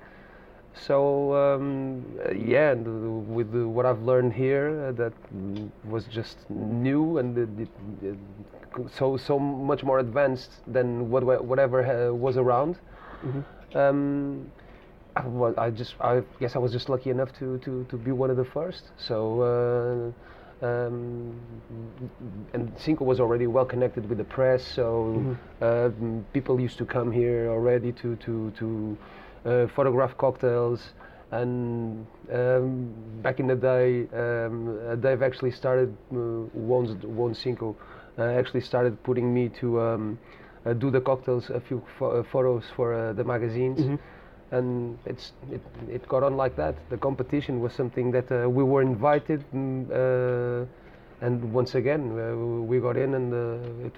So 0.75 1.33
um, 1.35 2.03
uh, 2.25 2.31
yeah, 2.33 2.71
and, 2.71 2.85
uh, 2.87 3.31
with 3.33 3.51
the, 3.51 3.67
what 3.67 3.85
I've 3.85 4.01
learned 4.01 4.33
here, 4.33 4.87
uh, 4.87 4.91
that 4.93 5.13
was 5.85 6.05
just 6.05 6.37
new 6.49 7.17
and 7.19 7.67
so 8.91 9.17
so 9.17 9.37
much 9.37 9.83
more 9.83 9.99
advanced 9.99 10.51
than 10.67 11.09
what 11.11 11.23
whatever 11.45 11.85
uh, 11.85 12.13
was 12.13 12.37
around. 12.37 12.77
Mhm. 13.23 13.43
Um, 13.75 14.51
I, 15.15 15.27
wa- 15.27 15.53
I 15.57 15.69
just 15.69 15.93
I 16.01 16.23
guess 16.39 16.55
I 16.55 16.59
was 16.59 16.71
just 16.71 16.89
lucky 16.89 17.11
enough 17.11 17.31
to, 17.39 17.59
to, 17.59 17.85
to 17.89 17.97
be 17.97 18.11
one 18.11 18.29
of 18.31 18.37
the 18.37 18.45
first. 18.45 18.83
So. 18.97 19.41
Uh, 19.41 20.11
um, 20.65 21.33
and 22.53 22.71
Cinco 22.77 23.03
was 23.03 23.19
already 23.19 23.47
well 23.47 23.65
connected 23.65 24.07
with 24.07 24.17
the 24.17 24.23
press, 24.23 24.63
so 24.65 25.35
um, 25.61 26.25
people 26.31 26.57
used 26.57 26.77
to 26.77 26.85
come 26.85 27.11
here 27.11 27.49
already 27.49 27.91
to 27.91 28.15
to 28.17 28.51
to 28.51 28.97
uh, 29.45 29.67
photograph 29.75 30.17
cocktails. 30.17 30.93
And 31.31 32.05
um, 32.31 32.93
back 33.23 33.39
in 33.39 33.47
the 33.47 33.55
day, 33.55 34.07
um, 34.13 34.77
uh, 34.87 34.95
Dave 34.95 35.23
actually 35.23 35.51
started 35.51 35.95
uh, 36.13 36.15
Wons 36.53 36.93
Won 37.03 37.33
Cinco, 37.33 37.75
uh, 38.19 38.23
actually 38.23 38.61
started 38.61 39.01
putting 39.03 39.33
me 39.33 39.49
to 39.59 39.81
um, 39.81 40.19
uh, 40.65 40.73
do 40.73 40.91
the 40.91 41.01
cocktails, 41.01 41.49
a 41.49 41.59
few 41.59 41.81
pho- 41.97 42.19
uh, 42.19 42.23
photos 42.23 42.65
for 42.75 42.93
uh, 42.93 43.13
the 43.13 43.23
magazines 43.23 43.79
Mhm. 43.79 43.99
and 44.51 44.97
it's 45.05 45.33
it, 45.51 45.61
it 45.89 46.07
got 46.07 46.23
on 46.23 46.37
like 46.37 46.55
that. 46.55 46.75
The 46.89 46.97
competition 46.97 47.59
was 47.61 47.73
something 47.73 48.11
that 48.11 48.31
uh, 48.31 48.47
we 48.49 48.63
were 48.63 48.81
invited, 48.81 49.43
mm, 49.53 49.89
uh, 49.89 50.65
and 51.25 51.53
once 51.53 51.73
again 51.81 52.01
uh, 52.19 52.35
we 52.71 52.79
got 52.79 52.97
in, 52.97 53.13
and 53.19 53.33
uh, 53.33 53.87
it, 53.87 53.95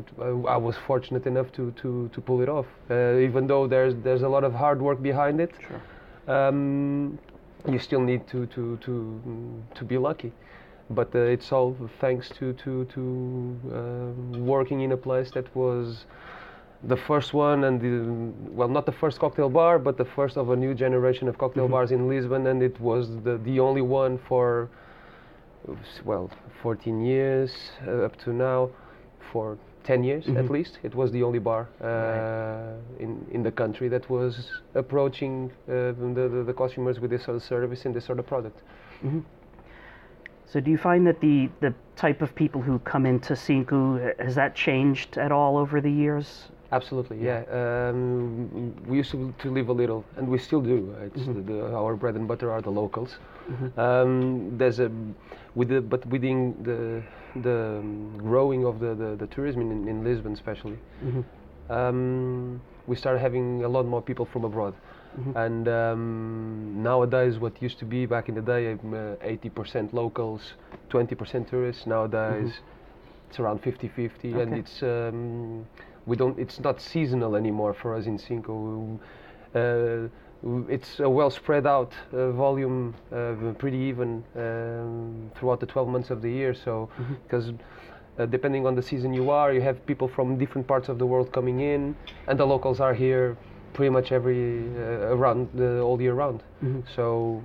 it, 0.00 0.06
uh, 0.18 0.48
I 0.56 0.56
was 0.56 0.76
fortunate 0.86 1.26
enough 1.26 1.48
to, 1.52 1.70
to, 1.82 2.08
to 2.14 2.20
pull 2.20 2.40
it 2.40 2.48
off. 2.48 2.66
Uh, 2.90 3.16
even 3.28 3.46
though 3.46 3.66
there's 3.66 3.94
there's 4.06 4.22
a 4.22 4.28
lot 4.28 4.44
of 4.44 4.52
hard 4.54 4.80
work 4.80 5.00
behind 5.02 5.40
it, 5.40 5.52
Sure. 5.68 5.80
um, 6.36 7.18
you 7.70 7.78
still 7.78 8.00
need 8.00 8.26
to 8.32 8.46
to 8.46 8.76
to 8.86 8.92
to 9.74 9.84
be 9.84 9.98
lucky. 9.98 10.32
But 10.90 11.14
uh, 11.14 11.34
it's 11.34 11.52
all 11.52 11.76
thanks 12.00 12.26
to 12.38 12.52
to 12.64 12.84
to 12.94 13.00
um 13.78 14.46
working 14.46 14.80
in 14.86 14.92
a 14.92 14.96
place 15.08 15.30
that 15.32 15.46
was 15.54 16.06
the 16.92 16.96
first 16.96 17.30
one 17.34 17.64
and 17.64 17.80
the 17.80 17.92
well 18.58 18.68
not 18.68 18.84
the 18.86 18.96
first 19.02 19.16
cocktail 19.20 19.48
bar 19.48 19.78
but 19.78 19.96
the 19.96 20.04
first 20.16 20.36
of 20.36 20.50
a 20.50 20.56
new 20.56 20.74
generation 20.74 21.28
of 21.28 21.34
cocktail 21.38 21.66
Mhm. 21.68 21.74
bars 21.74 21.90
in 21.92 22.08
Lisbon 22.08 22.46
and 22.50 22.60
it 22.62 22.76
was 22.80 23.04
the 23.26 23.34
the 23.48 23.56
only 23.60 23.82
one 24.02 24.18
for 24.28 24.68
well 26.04 26.30
14 26.62 27.00
years 27.00 27.52
uh, 27.86 28.04
up 28.04 28.16
to 28.16 28.32
now 28.32 28.68
for 29.32 29.56
10 29.84 30.04
years 30.04 30.26
at 30.28 30.44
Mhm. 30.44 30.50
least 30.50 30.78
it 30.82 30.94
was 30.94 31.10
the 31.10 31.22
only 31.22 31.38
bar 31.40 31.68
uh, 31.80 31.86
Right. 31.86 33.02
in 33.04 33.26
in 33.32 33.42
the 33.42 33.50
country 33.52 33.88
that 33.88 34.08
was 34.10 34.62
approaching 34.74 35.50
uh, 35.68 35.92
the, 36.14 36.28
the 36.30 36.44
the 36.44 36.54
customers 36.54 37.00
with 37.00 37.10
this 37.10 37.24
sort 37.24 37.36
of 37.36 37.42
service 37.42 37.86
and 37.86 37.94
this 37.94 38.04
sort 38.04 38.18
of 38.18 38.26
product 38.26 38.62
hmm 39.02 39.20
So, 40.52 40.60
do 40.60 40.70
you 40.70 40.78
find 40.78 41.06
that 41.06 41.20
the, 41.20 41.48
the 41.60 41.72
type 41.96 42.20
of 42.24 42.34
people 42.34 42.60
who 42.60 42.78
come 42.80 43.08
into 43.08 43.34
Cinco 43.34 43.98
has 44.18 44.34
that 44.34 44.54
changed 44.54 45.16
at 45.18 45.32
all 45.32 45.56
over 45.56 45.80
the 45.80 45.90
years? 45.90 46.51
Absolutely, 46.72 47.18
yeah. 47.22 47.42
Um, 47.52 48.74
we 48.86 48.96
used 48.96 49.10
to, 49.10 49.34
to 49.40 49.50
live 49.50 49.68
a 49.68 49.72
little, 49.72 50.04
and 50.16 50.26
we 50.26 50.38
still 50.38 50.62
do. 50.62 50.94
It's 51.04 51.20
Mhm. 51.20 51.34
the, 51.34 51.52
the, 51.52 51.74
our 51.76 51.94
bread 51.96 52.14
and 52.16 52.26
butter 52.26 52.50
are 52.50 52.62
the 52.62 52.70
locals. 52.70 53.18
Mhm. 53.50 53.78
Um, 53.78 54.58
there's 54.58 54.80
a 54.80 54.90
with 55.54 55.68
the 55.68 55.80
but 55.82 56.06
within 56.06 56.54
the 56.62 57.02
the 57.42 57.82
growing 58.18 58.64
of 58.64 58.78
the, 58.80 58.94
the, 58.94 59.16
the 59.16 59.26
tourism 59.26 59.60
in, 59.70 59.88
in 59.88 60.02
Lisbon, 60.04 60.32
especially, 60.32 60.78
Mhm. 61.04 61.24
um, 61.70 62.60
we 62.86 62.96
started 62.96 63.20
having 63.20 63.64
a 63.64 63.68
lot 63.68 63.84
more 63.86 64.02
people 64.02 64.24
from 64.24 64.44
abroad. 64.44 64.74
Mhm. 65.18 65.36
And 65.36 65.68
um, 65.68 66.82
nowadays, 66.82 67.38
what 67.38 67.52
used 67.62 67.78
to 67.80 67.84
be 67.84 68.06
back 68.06 68.28
in 68.30 68.34
the 68.34 68.40
day, 68.54 68.72
um, 68.72 68.94
uh, 68.94 69.16
80% 69.26 69.92
locals, 69.92 70.54
20% 70.88 71.46
tourists. 71.48 71.86
Nowadays, 71.86 72.60
it's 73.28 73.38
around 73.40 73.60
50-50, 73.62 74.40
and 74.40 74.52
Mm-hmm. 74.52 74.54
It's 74.54 74.82
um, 74.82 75.66
we 76.06 76.16
don't. 76.16 76.38
It's 76.38 76.60
not 76.60 76.80
seasonal 76.80 77.36
anymore 77.36 77.74
for 77.74 77.94
us 77.94 78.06
in 78.06 78.18
Cinco. 78.18 78.98
Uh, 79.54 80.08
it's 80.68 80.98
a 81.00 81.08
well 81.08 81.30
spread 81.30 81.66
out 81.66 81.92
uh, 82.12 82.32
volume, 82.32 82.94
uh, 83.12 83.34
pretty 83.58 83.78
even 83.78 84.24
um, 84.36 85.30
throughout 85.36 85.60
the 85.60 85.66
12 85.66 85.88
months 85.88 86.10
of 86.10 86.20
the 86.20 86.30
year. 86.30 86.52
So, 86.54 86.88
because 87.22 87.52
uh, 88.18 88.26
depending 88.26 88.66
on 88.66 88.74
the 88.74 88.82
season 88.82 89.12
you 89.14 89.30
are, 89.30 89.52
you 89.52 89.60
have 89.60 89.86
people 89.86 90.08
from 90.08 90.36
different 90.38 90.66
parts 90.66 90.88
of 90.88 90.98
the 90.98 91.06
world 91.06 91.30
coming 91.32 91.60
in, 91.60 91.94
and 92.26 92.38
the 92.38 92.44
locals 92.46 92.80
are 92.80 92.94
here 92.94 93.36
pretty 93.72 93.90
much 93.90 94.10
every 94.12 94.64
uh, 94.76 95.14
around 95.16 95.48
all 95.80 96.00
year 96.00 96.14
round. 96.14 96.42
Mhm. 96.62 96.82
So 96.96 97.40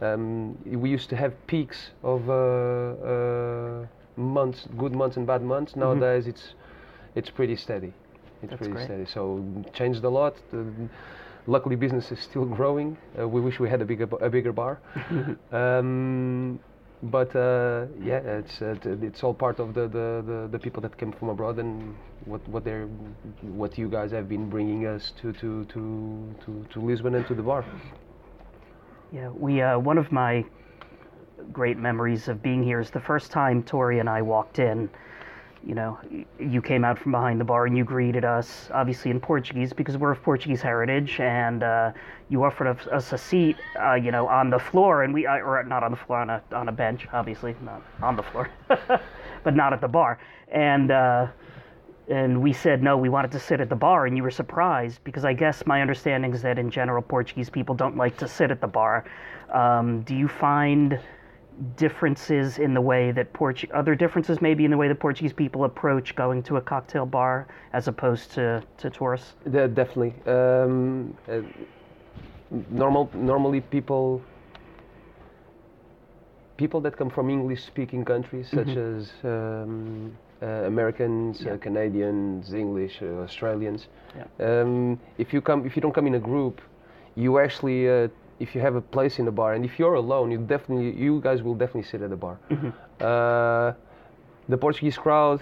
um, 0.00 0.56
we 0.64 0.90
used 0.90 1.08
to 1.10 1.16
have 1.16 1.32
peaks 1.46 1.90
of 2.02 2.28
uh, 2.30 2.32
uh, 2.32 3.86
months, 4.16 4.68
good 4.78 4.94
months 4.94 5.16
and 5.16 5.26
bad 5.26 5.42
months. 5.42 5.74
Nowadays, 5.76 6.26
it's 6.26 6.54
it's 7.16 7.30
pretty 7.30 7.56
steady. 7.56 7.92
It's. 8.42 8.50
That's 8.50 8.58
pretty 8.58 8.74
great. 8.74 8.84
steady. 8.84 9.06
So 9.06 9.44
changed 9.72 10.04
a 10.04 10.08
lot. 10.08 10.36
The, 10.50 10.64
luckily, 11.46 11.74
business 11.76 12.12
is 12.12 12.20
still 12.20 12.44
growing. 12.44 12.96
Uh, 13.18 13.26
we 13.28 13.40
wish 13.40 13.58
we 13.58 13.68
had 13.68 13.82
a 13.82 13.84
bigger 13.84 14.08
a 14.20 14.30
bigger 14.30 14.52
bar. 14.52 14.78
um, 15.52 16.60
but 17.02 17.34
uh, 17.34 17.86
yeah, 18.00 18.18
it's 18.18 18.62
uh, 18.62 18.76
it's 18.84 19.22
all 19.24 19.34
part 19.34 19.58
of 19.58 19.74
the, 19.74 19.82
the, 19.82 20.22
the, 20.26 20.48
the 20.52 20.58
people 20.58 20.80
that 20.82 20.96
came 20.96 21.12
from 21.12 21.28
abroad 21.28 21.58
and 21.58 21.94
what 22.24 22.46
what 22.48 22.64
they're 22.64 22.86
what 23.42 23.76
you 23.78 23.88
guys 23.88 24.12
have 24.12 24.28
been 24.28 24.48
bringing 24.48 24.86
us 24.86 25.12
to 25.20 25.32
to 25.34 25.64
to 25.66 26.34
to, 26.44 26.66
to 26.72 26.80
Lisbon 26.80 27.14
and 27.14 27.26
to 27.26 27.34
the 27.34 27.42
bar. 27.42 27.64
Yeah, 29.12 29.28
we 29.28 29.62
uh, 29.62 29.78
one 29.78 29.98
of 29.98 30.12
my 30.12 30.44
great 31.52 31.76
memories 31.76 32.28
of 32.28 32.42
being 32.42 32.62
here 32.62 32.80
is 32.80 32.90
the 32.90 33.00
first 33.00 33.30
time 33.30 33.62
Tori 33.62 33.98
and 33.98 34.08
I 34.08 34.22
walked 34.22 34.58
in. 34.58 34.90
You 35.66 35.74
know, 35.74 35.98
you 36.38 36.62
came 36.62 36.84
out 36.84 36.96
from 36.96 37.10
behind 37.10 37.40
the 37.40 37.44
bar 37.44 37.66
and 37.66 37.76
you 37.76 37.82
greeted 37.82 38.24
us, 38.24 38.70
obviously 38.72 39.10
in 39.10 39.18
Portuguese 39.18 39.72
because 39.72 39.96
we're 39.96 40.12
of 40.12 40.22
Portuguese 40.22 40.62
heritage, 40.62 41.18
and 41.18 41.64
uh, 41.64 41.90
you 42.28 42.44
offered 42.44 42.68
us- 42.68 43.12
a 43.12 43.18
seat, 43.18 43.56
uh, 43.82 43.94
you 43.94 44.12
know, 44.12 44.28
on 44.28 44.48
the 44.48 44.60
floor, 44.60 45.02
and 45.02 45.12
we, 45.12 45.26
or 45.26 45.64
not 45.64 45.82
on 45.82 45.90
the 45.90 45.96
floor, 45.96 46.20
on 46.20 46.30
a 46.30 46.40
on 46.52 46.68
a 46.68 46.72
bench, 46.72 47.08
obviously 47.12 47.56
not 47.62 47.82
on 48.00 48.14
the 48.14 48.22
floor, 48.22 48.48
but 49.42 49.56
not 49.56 49.72
at 49.72 49.80
the 49.80 49.88
bar, 49.88 50.20
and. 50.48 50.90
Uh, 50.92 51.26
and 52.08 52.40
we 52.40 52.52
said 52.52 52.84
no 52.84 52.96
we 52.96 53.08
wanted 53.08 53.32
to 53.32 53.40
sit 53.40 53.60
at 53.60 53.68
the 53.68 53.74
bar 53.74 54.06
and 54.06 54.16
you 54.16 54.22
were 54.22 54.30
surprised 54.30 55.02
because 55.02 55.24
i 55.24 55.32
guess 55.32 55.66
my 55.66 55.82
understanding 55.82 56.32
is 56.32 56.40
that 56.40 56.56
in 56.56 56.70
general 56.70 57.02
portuguese 57.02 57.50
people 57.50 57.74
don't 57.74 57.96
like 57.96 58.16
to 58.16 58.28
sit 58.28 58.52
at 58.52 58.60
the 58.60 58.66
bar 58.68 59.04
um, 59.52 60.02
do 60.02 60.14
you 60.14 60.28
find 60.28 61.00
differences 61.76 62.58
in 62.58 62.74
the 62.74 62.80
way 62.80 63.12
that 63.12 63.32
Portu- 63.32 63.70
other 63.72 63.94
differences 63.94 64.40
maybe 64.42 64.64
in 64.64 64.70
the 64.70 64.76
way 64.76 64.88
that 64.88 65.00
portuguese 65.00 65.32
people 65.32 65.64
approach 65.64 66.14
going 66.14 66.42
to 66.42 66.56
a 66.56 66.60
cocktail 66.60 67.06
bar 67.06 67.46
as 67.72 67.88
opposed 67.88 68.30
to, 68.32 68.62
to 68.76 68.90
tourists 68.90 69.34
De- 69.50 69.68
definitely. 69.68 70.12
Um, 70.26 71.16
uh, 71.28 71.40
normal, 72.70 73.10
normally 73.14 73.60
people 73.60 74.22
people 76.56 76.80
that 76.80 76.96
come 76.96 77.10
from 77.10 77.28
English-speaking 77.28 78.02
countries, 78.04 78.48
such 78.48 78.68
Mhm. 78.68 78.76
as 78.96 79.12
um, 79.24 80.16
uh, 80.42 80.46
Americans, 80.66 81.42
Yeah. 81.42 81.52
uh, 81.52 81.56
Canadians, 81.58 82.54
English, 82.54 83.02
uh, 83.02 83.22
Australians. 83.26 83.88
Yeah. 84.16 84.62
Um, 84.62 84.98
if 85.18 85.34
you 85.34 85.40
come, 85.42 85.66
if 85.66 85.76
you 85.76 85.82
don't 85.82 85.92
come 85.94 86.06
in 86.06 86.14
a 86.14 86.18
group, 86.30 86.60
you 87.14 87.38
actually, 87.38 87.88
uh, 87.90 88.08
if 88.38 88.54
you 88.54 88.60
have 88.60 88.74
a 88.76 88.80
place 88.80 89.18
in 89.18 89.24
the 89.24 89.32
bar, 89.32 89.54
and 89.54 89.64
if 89.64 89.78
you're 89.78 89.94
alone, 89.94 90.30
you 90.30 90.38
definitely, 90.38 90.90
you 90.92 91.20
guys 91.20 91.42
will 91.42 91.54
definitely 91.54 91.88
sit 91.90 92.02
at 92.02 92.10
the 92.10 92.16
bar. 92.16 92.36
Mhm. 92.50 92.72
Uh, 93.00 93.72
the 94.48 94.56
Portuguese 94.56 94.98
crowd, 94.98 95.40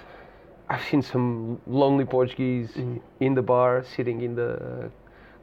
I've 0.71 0.83
seen 0.91 1.03
some 1.03 1.59
lonely 1.67 2.05
Portuguese 2.05 2.73
Mhm. 2.77 3.01
in 3.21 3.35
the 3.35 3.43
bar, 3.43 3.83
sitting 3.85 4.21
in 4.23 4.35
the 4.35 4.91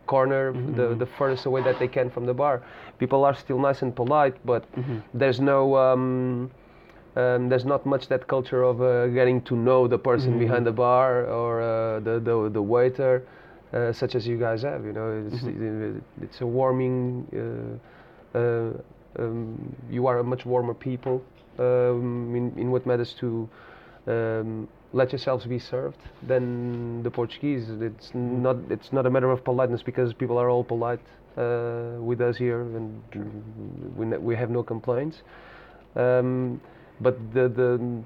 corner, 0.08 0.52
the, 0.76 0.96
the 0.96 1.06
furthest 1.06 1.46
away 1.46 1.62
that 1.64 1.78
they 1.80 1.88
can 1.88 2.10
from 2.10 2.26
the 2.26 2.34
bar. 2.34 2.62
People 3.00 3.24
are 3.24 3.34
still 3.36 3.60
nice 3.60 3.82
and 3.86 3.96
polite, 3.96 4.36
but 4.46 4.64
there's 5.14 5.40
no. 5.40 5.76
Um, 5.78 6.50
um, 7.18 7.50
there's 7.50 7.66
not 7.66 7.86
much 7.86 8.08
that 8.08 8.28
culture 8.28 8.64
of 8.64 8.82
uh, 8.82 9.08
getting 9.08 9.42
to 9.42 9.56
know 9.56 9.86
the 9.88 9.98
person 9.98 10.40
behind 10.40 10.66
the 10.66 10.72
bar 10.72 11.26
or 11.26 11.62
uh, 11.62 12.00
the, 12.00 12.20
the 12.20 12.50
the 12.50 12.62
waiter, 12.62 13.22
uh, 13.74 13.94
such 13.94 14.16
as 14.16 14.28
you 14.28 14.38
guys 14.38 14.64
have. 14.64 14.86
You 14.86 14.94
know, 14.94 15.30
it's, 15.32 15.44
it's 16.22 16.42
a 16.42 16.48
warming. 16.48 17.80
Uh, 18.36 18.38
uh, 18.38 18.74
um, 19.20 19.76
you 19.90 20.08
are 20.08 20.20
a 20.20 20.24
much 20.24 20.46
warmer 20.46 20.74
people. 20.74 21.24
Um, 21.60 22.34
in, 22.36 22.54
in 22.58 22.72
what 22.72 22.86
matters 22.86 23.14
to 23.20 23.50
um, 24.08 24.68
let 24.94 25.12
yourselves 25.12 25.46
be 25.46 25.60
served 25.60 25.98
than 26.26 27.04
the 27.04 27.12
Portuguese. 27.12 27.70
It's 27.70 28.12
not. 28.14 28.58
It's 28.70 28.92
not 28.92 29.06
a 29.06 29.10
matter 29.10 29.30
of 29.32 29.44
politeness 29.44 29.84
because 29.84 30.14
people 30.14 30.38
are 30.38 30.50
all 30.50 30.64
polite 30.64 31.02
uh, 31.38 31.98
with 32.00 32.22
us 32.22 32.38
here, 32.38 32.62
and 32.62 33.02
we, 33.96 34.06
ne- 34.06 34.18
we 34.18 34.36
have 34.36 34.50
no 34.50 34.64
complaints. 34.64 35.22
Um, 35.96 36.62
but 37.00 37.18
the 37.34 37.50
the 37.50 38.04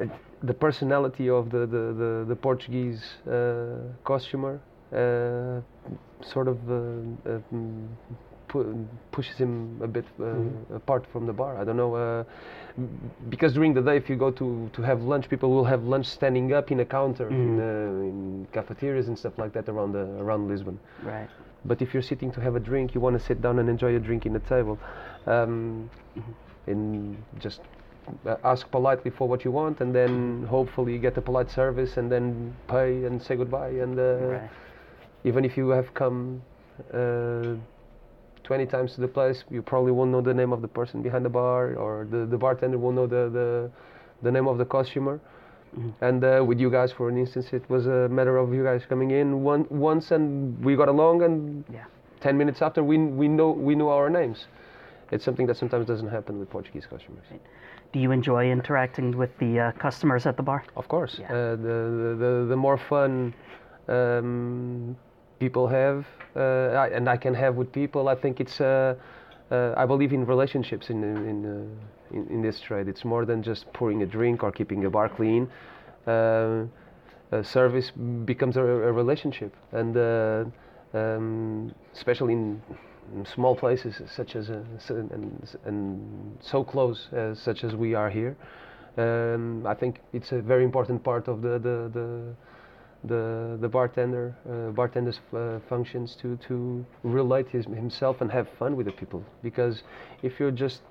uh, 0.00 0.06
the 0.42 0.54
personality 0.54 1.28
of 1.28 1.50
the 1.50 1.66
the, 1.66 1.94
the, 1.94 2.24
the 2.28 2.36
Portuguese 2.36 3.02
uh, 3.26 3.78
costumer 4.04 4.54
uh, 4.54 4.71
sort 6.24 6.48
of 6.48 6.58
uh, 6.70 6.74
uh, 6.74 7.38
mm, 7.52 7.86
pu- 8.48 8.86
pushes 9.10 9.36
him 9.36 9.80
a 9.82 9.86
bit 9.86 10.04
uh, 10.20 10.26
apart 10.74 11.06
from 11.12 11.26
the 11.26 11.32
bar. 11.32 11.56
I 11.56 11.64
don't 11.64 11.76
know 11.76 11.94
uh, 11.94 12.24
because 13.28 13.52
during 13.54 13.74
the 13.74 13.82
day, 13.82 13.96
if 13.96 14.08
you 14.08 14.16
go 14.16 14.30
to, 14.30 14.70
to 14.72 14.82
have 14.82 15.02
lunch, 15.02 15.28
people 15.28 15.50
will 15.50 15.64
have 15.64 15.84
lunch 15.84 16.06
standing 16.06 16.52
up 16.52 16.70
in 16.70 16.80
a 16.80 16.84
counter 16.84 17.28
in, 17.28 17.60
uh, 17.60 17.64
in 18.10 18.46
cafeterias 18.52 19.08
and 19.08 19.18
stuff 19.18 19.38
like 19.38 19.52
that 19.52 19.68
around 19.68 19.92
the 19.92 20.04
around 20.20 20.48
Lisbon. 20.48 20.78
Right. 21.02 21.28
But 21.64 21.80
if 21.80 21.94
you're 21.94 22.02
sitting 22.02 22.32
to 22.32 22.40
have 22.40 22.56
a 22.56 22.60
drink, 22.60 22.94
you 22.94 23.00
want 23.00 23.18
to 23.18 23.24
sit 23.24 23.40
down 23.40 23.58
and 23.58 23.68
enjoy 23.68 23.94
a 23.94 24.00
drink 24.00 24.26
in 24.26 24.32
the 24.32 24.40
table, 24.40 24.78
um, 25.26 25.88
and 26.66 27.16
just 27.38 27.60
uh, 28.26 28.36
ask 28.42 28.68
politely 28.70 29.10
for 29.10 29.28
what 29.28 29.44
you 29.44 29.52
want, 29.52 29.80
and 29.80 29.94
then 29.94 30.44
hopefully 30.48 30.98
get 30.98 31.16
a 31.16 31.20
polite 31.20 31.50
service, 31.50 31.98
and 31.98 32.10
then 32.10 32.54
pay 32.68 33.04
and 33.04 33.22
say 33.22 33.36
goodbye. 33.36 33.68
And 33.84 33.98
uh, 33.98 34.02
Right. 34.02 34.50
Even 35.24 35.44
if 35.44 35.56
you 35.56 35.68
have 35.70 35.92
come 35.94 36.42
uh, 36.92 37.54
20 38.44 38.66
times 38.66 38.94
to 38.94 39.00
the 39.00 39.08
place, 39.08 39.44
you 39.50 39.62
probably 39.62 39.92
won't 39.92 40.10
know 40.10 40.20
the 40.20 40.34
name 40.34 40.52
of 40.52 40.62
the 40.62 40.68
person 40.68 41.02
behind 41.02 41.24
the 41.24 41.28
bar, 41.30 41.74
or 41.76 42.06
the, 42.10 42.26
the 42.26 42.36
bartender 42.36 42.76
won't 42.78 42.96
know 42.96 43.06
the, 43.06 43.28
the, 43.30 43.70
the 44.22 44.30
name 44.32 44.48
of 44.48 44.58
the 44.58 44.64
costumer. 44.64 45.20
And 46.02 46.22
uh, 46.22 46.44
with 46.46 46.60
you 46.60 46.70
guys, 46.70 46.92
for 46.92 47.08
an 47.08 47.16
instance, 47.16 47.46
it 47.52 47.62
was 47.70 47.86
a 47.86 48.06
matter 48.10 48.36
of 48.36 48.52
you 48.52 48.62
guys 48.62 48.82
coming 48.86 49.12
in 49.12 49.42
one, 49.42 49.66
once, 49.70 50.10
and 50.10 50.62
we 50.62 50.76
got 50.76 50.88
along, 50.88 51.22
and 51.22 51.64
Yeah. 51.72 51.84
10 52.20 52.36
minutes 52.36 52.60
after, 52.60 52.84
we, 52.84 52.98
we, 52.98 53.26
know, 53.26 53.50
we 53.50 53.74
knew 53.74 53.88
our 53.88 54.10
names. 54.10 54.46
It's 55.10 55.24
something 55.24 55.46
that 55.46 55.56
sometimes 55.56 55.86
doesn't 55.86 56.08
happen 56.08 56.38
with 56.38 56.50
Portuguese 56.50 56.84
customers. 56.84 57.24
Do 57.92 57.98
you 58.00 58.10
enjoy 58.12 58.50
interacting 58.50 59.16
with 59.16 59.36
the 59.38 59.60
uh, 59.60 59.72
customers 59.72 60.26
at 60.26 60.36
the 60.36 60.42
bar? 60.42 60.62
Of 60.76 60.88
course, 60.88 61.16
Yeah. 61.18 61.26
uh, 61.32 61.56
the, 61.56 61.56
the, 61.56 62.16
the 62.18 62.46
the 62.50 62.56
more 62.56 62.76
fun 62.78 63.34
um, 63.88 64.96
people 65.44 65.66
have, 65.66 66.06
uh, 66.36 66.96
and 66.96 67.08
I 67.08 67.16
can 67.24 67.34
have 67.34 67.54
with 67.60 67.70
people, 67.72 68.02
I 68.14 68.16
think 68.22 68.34
it's. 68.44 68.60
Uh, 68.60 68.94
uh, 69.50 69.82
I 69.82 69.84
believe 69.92 70.12
in 70.18 70.22
relationships 70.34 70.86
in 70.92 70.98
in 71.10 71.16
in, 71.30 71.38
uh, 71.52 72.34
in 72.34 72.42
this 72.46 72.60
trade. 72.66 72.86
It's 72.92 73.04
more 73.04 73.24
than 73.30 73.42
just 73.42 73.62
pouring 73.78 74.02
a 74.02 74.06
drink 74.06 74.42
or 74.44 74.50
keeping 74.58 74.84
a 74.84 74.90
bar 74.96 75.08
clean. 75.08 75.42
Uh, 76.06 77.42
service 77.42 77.88
becomes 78.32 78.56
a, 78.56 78.64
a 78.88 78.92
relationship, 79.02 79.52
and 79.80 79.92
uh, 79.96 80.44
um, 80.94 81.74
especially 81.98 82.34
in 82.34 82.62
small 83.24 83.54
places 83.62 83.94
such 84.18 84.36
as 84.36 84.48
and, 84.48 85.10
and 85.68 85.78
so 86.52 86.58
close 86.72 87.08
as 87.12 87.38
such 87.48 87.64
as 87.64 87.72
we 87.84 87.94
are 88.00 88.10
here. 88.18 88.34
Um, 88.96 89.66
I 89.72 89.74
think 89.80 89.92
it's 90.12 90.32
a 90.32 90.40
very 90.52 90.64
important 90.64 91.02
part 91.02 91.28
of 91.28 91.36
the 91.46 91.54
the 91.68 91.76
the 91.98 92.08
the, 93.04 93.58
the 93.60 93.68
bartender 93.68 94.34
uh, 94.48 94.70
bartender's 94.70 95.20
uh, 95.34 95.58
functions 95.68 96.14
to 96.16 96.36
to 96.48 96.84
relate 97.02 97.48
his, 97.48 97.64
himself 97.66 98.20
and 98.20 98.30
have 98.30 98.48
fun 98.58 98.76
with 98.76 98.86
the 98.86 98.92
people. 98.92 99.24
Because 99.42 99.82
if 100.22 100.38
you're 100.38 100.52
just 100.52 100.82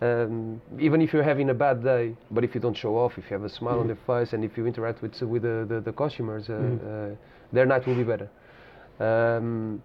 um, 0.00 0.60
even 0.78 1.02
if 1.02 1.12
you're 1.12 1.22
having 1.22 1.50
a 1.50 1.54
bad 1.54 1.82
day, 1.82 2.16
but 2.30 2.42
if 2.44 2.54
you 2.54 2.60
don't 2.60 2.76
show 2.76 2.96
off, 2.96 3.18
if 3.18 3.24
you 3.30 3.34
have 3.36 3.44
a 3.44 3.48
smile 3.50 3.80
on 3.80 3.86
your 3.86 3.98
face, 4.06 4.32
and 4.32 4.44
if 4.44 4.56
you 4.56 4.66
interact 4.66 5.02
with 5.02 5.20
with 5.22 5.42
the 5.42 5.66
the, 5.68 5.80
the 5.80 5.92
costumers, 5.92 6.48
uh, 6.48 6.54
uh, 6.54 7.14
their 7.52 7.66
night 7.66 7.86
will 7.86 7.96
be 7.96 8.04
better. 8.04 8.28
Um, 8.98 9.82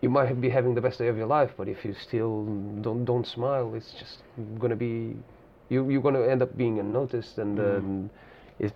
you 0.00 0.08
might 0.08 0.40
be 0.40 0.48
having 0.48 0.74
the 0.74 0.80
best 0.80 0.98
day 0.98 1.08
of 1.08 1.16
your 1.16 1.26
life, 1.26 1.50
but 1.56 1.68
if 1.68 1.84
you 1.84 1.94
still 1.94 2.44
don't 2.80 3.04
don't 3.04 3.26
smile, 3.26 3.74
it's 3.74 3.92
just 3.98 4.22
gonna 4.58 4.76
be 4.76 5.16
you 5.68 5.90
you're 5.90 6.02
gonna 6.02 6.26
end 6.26 6.42
up 6.42 6.56
being 6.56 6.78
unnoticed, 6.78 7.38
and 7.38 7.58
um, 7.58 8.10
it, 8.58 8.72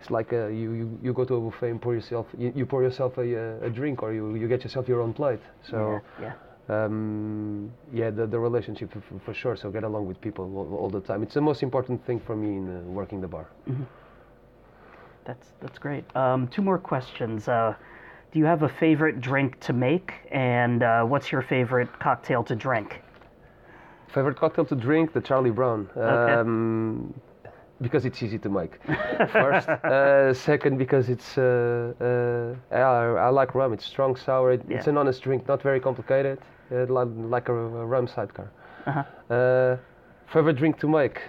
it's 0.00 0.10
like 0.10 0.32
uh, 0.32 0.46
you, 0.46 0.72
you 0.72 0.98
you 1.02 1.12
go 1.12 1.24
to 1.24 1.34
a 1.34 1.40
buffet 1.40 1.70
and 1.70 1.80
pour 1.80 1.94
yourself 1.94 2.26
you, 2.38 2.52
you 2.54 2.66
pour 2.66 2.82
yourself 2.82 3.18
a, 3.18 3.64
a 3.64 3.70
drink 3.70 4.02
or 4.02 4.12
you, 4.12 4.34
you 4.34 4.48
get 4.48 4.62
yourself 4.64 4.88
your 4.88 5.00
own 5.00 5.12
plate. 5.12 5.40
So 5.70 6.00
yeah. 6.20 6.32
um, 6.68 7.72
yeah, 7.92 8.10
the, 8.10 8.26
the 8.26 8.38
relationship 8.38 8.92
for, 8.92 9.02
for 9.24 9.34
sure. 9.34 9.56
So 9.56 9.70
get 9.70 9.84
along 9.84 10.06
with 10.06 10.20
people 10.20 10.44
all, 10.56 10.74
all 10.80 10.90
the 10.90 11.00
time. 11.00 11.22
It's 11.22 11.34
the 11.34 11.40
most 11.40 11.62
important 11.62 12.04
thing 12.06 12.20
for 12.20 12.36
me 12.36 12.56
in 12.58 12.76
uh, 12.76 12.80
working 12.82 13.20
the 13.20 13.28
bar. 13.28 13.46
That's 15.24 15.48
that's 15.60 15.78
great. 15.78 16.04
Um, 16.16 16.48
two 16.48 16.62
more 16.62 16.78
questions. 16.78 17.48
Uh, 17.48 17.74
do 18.32 18.38
you 18.38 18.44
have 18.44 18.62
a 18.62 18.68
favorite 18.68 19.20
drink 19.20 19.58
to 19.60 19.72
make, 19.72 20.12
and 20.30 20.82
uh, 20.82 21.02
what's 21.04 21.32
your 21.32 21.42
favorite 21.42 21.88
cocktail 21.98 22.44
to 22.44 22.54
drink? 22.54 23.02
Favorite 24.08 24.36
cocktail 24.36 24.64
to 24.66 24.74
drink? 24.74 25.12
The 25.12 25.20
Charlie 25.20 25.50
Brown. 25.50 25.88
Okay. 25.96 26.32
Um, 26.32 27.14
because 27.80 28.04
it's 28.04 28.22
easy 28.22 28.38
to 28.38 28.48
make. 28.48 28.78
First, 29.32 29.68
uh, 29.84 30.34
second 30.34 30.78
because 30.78 31.08
it's 31.08 31.38
uh, 31.38 31.92
uh, 32.00 32.74
I, 32.74 33.26
I 33.26 33.28
like 33.28 33.54
rum. 33.54 33.72
It's 33.72 33.84
strong, 33.84 34.16
sour. 34.16 34.52
It, 34.52 34.62
It's 34.68 34.86
an 34.86 34.96
honest 34.98 35.22
drink, 35.22 35.46
not 35.48 35.62
very 35.62 35.80
complicated, 35.80 36.38
uh, 36.72 36.86
like, 36.86 37.08
like 37.16 37.48
a, 37.48 37.54
a 37.54 37.86
rum 37.86 38.06
sidecar. 38.08 38.50
Uh-huh. 38.86 39.34
Uh, 39.34 39.76
favorite 40.32 40.56
drink 40.56 40.78
to 40.80 40.88
make? 40.88 41.20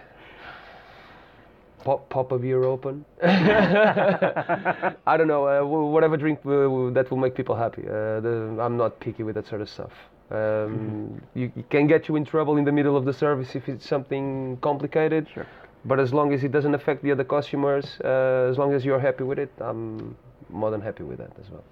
Pop, 1.84 2.10
pop 2.10 2.32
a 2.34 2.38
beer 2.38 2.64
open. 2.64 3.06
I 3.24 5.16
don't 5.18 5.28
know. 5.28 5.48
Uh, 5.48 5.66
whatever 5.66 6.18
drink 6.18 6.42
that 6.44 7.08
will 7.10 7.18
make 7.18 7.36
people 7.36 7.56
happy. 7.56 7.84
Uh, 7.88 8.20
the, 8.20 8.58
I'm 8.60 8.76
not 8.76 9.00
picky 9.00 9.24
with 9.24 9.36
that 9.36 9.48
sort 9.48 9.62
of 9.62 9.70
stuff. 9.70 9.92
Um, 10.32 11.22
you, 11.34 11.52
it 11.56 11.70
can 11.70 11.88
get 11.88 12.08
you 12.08 12.16
in 12.16 12.26
trouble 12.26 12.58
in 12.58 12.66
the 12.66 12.72
middle 12.72 12.96
of 12.98 13.06
the 13.06 13.14
service 13.14 13.56
if 13.56 13.70
it's 13.70 13.88
something 13.88 14.58
complicated. 14.62 15.28
Sure. 15.34 15.48
But 15.86 16.00
as 16.00 16.14
long 16.14 16.34
as 16.34 16.44
it 16.44 16.52
doesn't 16.52 16.76
affect 16.76 17.04
the 17.04 17.12
other 17.12 17.24
customers, 17.24 18.00
uh, 18.04 18.50
as 18.50 18.58
long 18.58 18.74
as 18.74 18.84
you're 18.84 19.00
happy 19.00 19.24
with 19.24 19.40
it, 19.40 19.52
I'm 19.60 20.16
more 20.50 20.72
than 20.72 20.82
happy 20.82 21.04
with 21.04 21.20
that 21.20 21.32
as 21.40 21.50
well. 21.50 21.64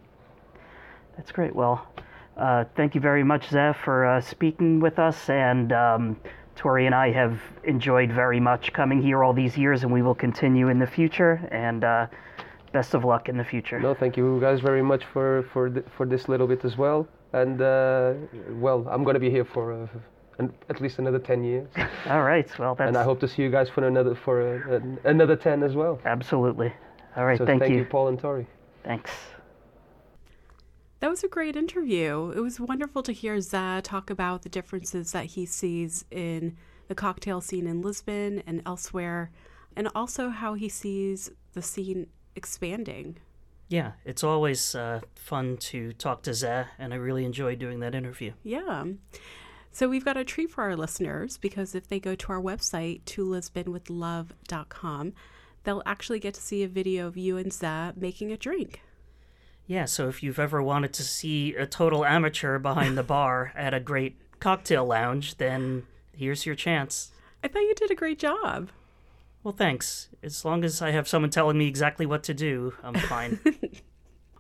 That's 1.18 1.32
great. 1.32 1.56
Well, 1.56 1.86
uh, 2.38 2.66
thank 2.76 2.96
you 2.96 3.02
very 3.02 3.24
much, 3.24 3.50
Zev, 3.50 3.76
for 3.84 4.06
uh, 4.06 4.22
speaking 4.22 4.80
with 4.80 5.00
us. 5.00 5.30
And 5.30 5.74
um, 5.74 6.20
Tori 6.56 6.86
and 6.86 6.96
I 6.96 7.12
have 7.12 7.42
enjoyed 7.64 8.12
very 8.12 8.40
much 8.40 8.72
coming 8.72 9.02
here 9.02 9.24
all 9.24 9.34
these 9.34 9.58
years, 9.58 9.84
and 9.84 9.92
we 9.92 10.02
will 10.02 10.16
continue 10.16 10.70
in 10.70 10.80
the 10.80 10.88
future. 10.88 11.48
And 11.52 11.84
uh, 11.84 12.08
best 12.72 12.94
of 12.94 13.04
luck 13.04 13.30
in 13.30 13.38
the 13.38 13.44
future. 13.44 13.80
No, 13.80 13.94
thank 13.94 14.18
you 14.18 14.40
guys 14.40 14.60
very 14.60 14.84
much 14.84 15.04
for 15.06 15.44
for 15.54 15.70
th- 15.70 15.86
for 15.96 16.06
this 16.06 16.30
little 16.30 16.48
bit 16.48 16.64
as 16.64 16.78
well. 16.78 17.08
And 17.34 17.62
uh, 17.62 18.14
well, 18.52 18.88
I'm 18.90 19.04
gonna 19.04 19.20
be 19.20 19.30
here 19.30 19.46
for 19.46 19.90
uh, 20.40 20.44
an, 20.44 20.54
at 20.70 20.82
least 20.82 21.00
another 21.00 21.20
10 21.20 21.44
years, 21.44 21.68
All 22.08 22.24
right. 22.24 22.48
Well, 22.60 22.76
that's 22.76 22.88
and 22.88 22.98
I 22.98 23.04
hope 23.04 23.20
to 23.22 23.28
see 23.28 23.42
you 23.42 23.50
guys 23.50 23.70
for 23.70 23.86
another 23.88 24.16
for 24.16 24.42
uh, 24.70 24.76
an- 24.76 25.00
another 25.04 25.36
10 25.36 25.64
as 25.64 25.76
well. 25.76 26.00
absolutely. 26.06 26.74
All 27.16 27.26
right. 27.26 27.38
So 27.38 27.46
thank, 27.46 27.68
you. 27.68 27.78
you. 27.78 27.86
Paul 27.86 28.10
and 28.10 28.20
Tori. 28.20 28.48
Thanks. 28.84 29.12
That 31.00 31.10
was 31.10 31.24
a 31.24 31.28
great 31.28 31.56
interview. 31.56 32.34
It 32.36 32.40
was 32.40 32.60
wonderful 32.60 33.04
to 33.04 33.12
hear 33.12 33.36
Zé 33.38 33.82
talk 33.84 34.10
about 34.10 34.42
the 34.42 34.50
differences 34.50 35.12
that 35.12 35.26
he 35.26 35.46
sees 35.46 36.06
in 36.10 36.58
the 36.88 36.96
cocktail 36.96 37.40
scene 37.42 37.68
in 37.68 37.82
Lisbon 37.82 38.42
and 38.48 38.62
elsewhere, 38.66 39.30
and 39.76 39.90
also 39.94 40.30
how 40.30 40.56
he 40.56 40.70
sees 40.70 41.30
the 41.54 41.62
scene 41.62 42.08
expanding. 42.36 43.18
Yeah, 43.70 43.92
it's 44.06 44.24
always 44.24 44.74
uh, 44.74 45.02
fun 45.16 45.58
to 45.58 45.92
talk 45.94 46.24
to 46.24 46.32
Zé, 46.32 46.68
and 46.80 46.94
I 46.94 46.98
really 46.98 47.26
enjoyed 47.26 47.60
doing 47.60 47.80
that 47.82 47.94
interview. 47.94 48.32
Yeah. 48.44 48.86
So 49.78 49.88
we've 49.88 50.04
got 50.04 50.18
a 50.18 50.24
treat 50.24 50.50
for 50.50 50.64
our 50.64 50.76
listeners 50.76 51.38
because 51.38 51.76
if 51.76 51.88
they 51.88 52.00
go 52.00 52.16
to 52.16 52.32
our 52.32 52.42
website, 52.42 53.06
to 53.06 53.24
lisbonwithlove.com, 53.24 55.14
they'll 55.66 55.84
actually 55.86 56.18
get 56.18 56.34
to 56.34 56.42
see 56.42 56.64
a 56.64 56.68
video 56.68 57.06
of 57.06 57.16
you 57.16 57.38
and 57.38 57.52
Zé 57.52 57.96
making 57.96 58.32
a 58.32 58.38
drink. 58.38 58.82
Yeah, 59.68 59.86
so 59.86 60.10
if 60.10 60.24
you've 60.24 60.40
ever 60.40 60.64
wanted 60.64 60.94
to 60.94 61.04
see 61.04 61.54
a 61.54 61.68
total 61.68 62.04
amateur 62.04 62.58
behind 62.58 62.98
the 62.98 63.04
bar 63.04 63.54
at 63.56 63.76
a 63.76 63.80
great 63.80 64.18
cocktail 64.40 64.84
lounge, 64.84 65.38
then 65.38 65.84
here's 66.12 66.44
your 66.44 66.56
chance. 66.56 67.12
I 67.44 67.48
thought 67.48 67.60
you 67.60 67.76
did 67.76 67.92
a 67.92 67.96
great 67.96 68.18
job. 68.18 68.72
Well, 69.44 69.54
thanks. 69.56 70.10
As 70.24 70.44
long 70.44 70.64
as 70.64 70.82
I 70.82 70.90
have 70.90 71.08
someone 71.08 71.30
telling 71.30 71.60
me 71.60 71.68
exactly 71.68 72.08
what 72.08 72.24
to 72.24 72.34
do, 72.34 72.74
I'm 72.82 72.96
fine. 72.96 73.40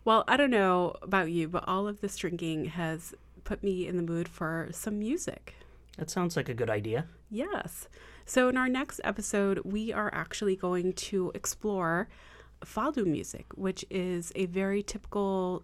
Well, 0.07 0.23
I 0.25 0.37
don't 0.37 0.51
know 0.51 0.95
about 1.01 1.31
you, 1.31 1.49
but 1.49 1.65
all 1.67 1.85
of 1.85 1.99
this 1.99 2.15
drinking 2.15 2.63
has 2.67 3.13
put 3.47 3.63
me 3.63 3.87
in 3.87 3.95
the 3.95 4.03
mood 4.03 4.27
for 4.27 4.67
some 4.73 4.99
music. 4.99 5.55
That 5.97 6.09
sounds 6.09 6.35
like 6.35 6.49
a 6.49 6.53
good 6.53 6.69
idea. 6.69 7.05
Yes. 7.29 7.87
So, 8.25 8.49
in 8.49 8.57
our 8.57 8.67
next 8.67 8.99
episode, 9.05 9.61
we 9.63 9.93
are 9.93 10.11
actually 10.13 10.57
going 10.57 10.91
to 10.93 11.31
explore 11.33 12.09
fado 12.65 13.05
music, 13.05 13.45
which 13.55 13.85
is 13.89 14.33
a 14.35 14.47
very 14.47 14.83
typical 14.83 15.63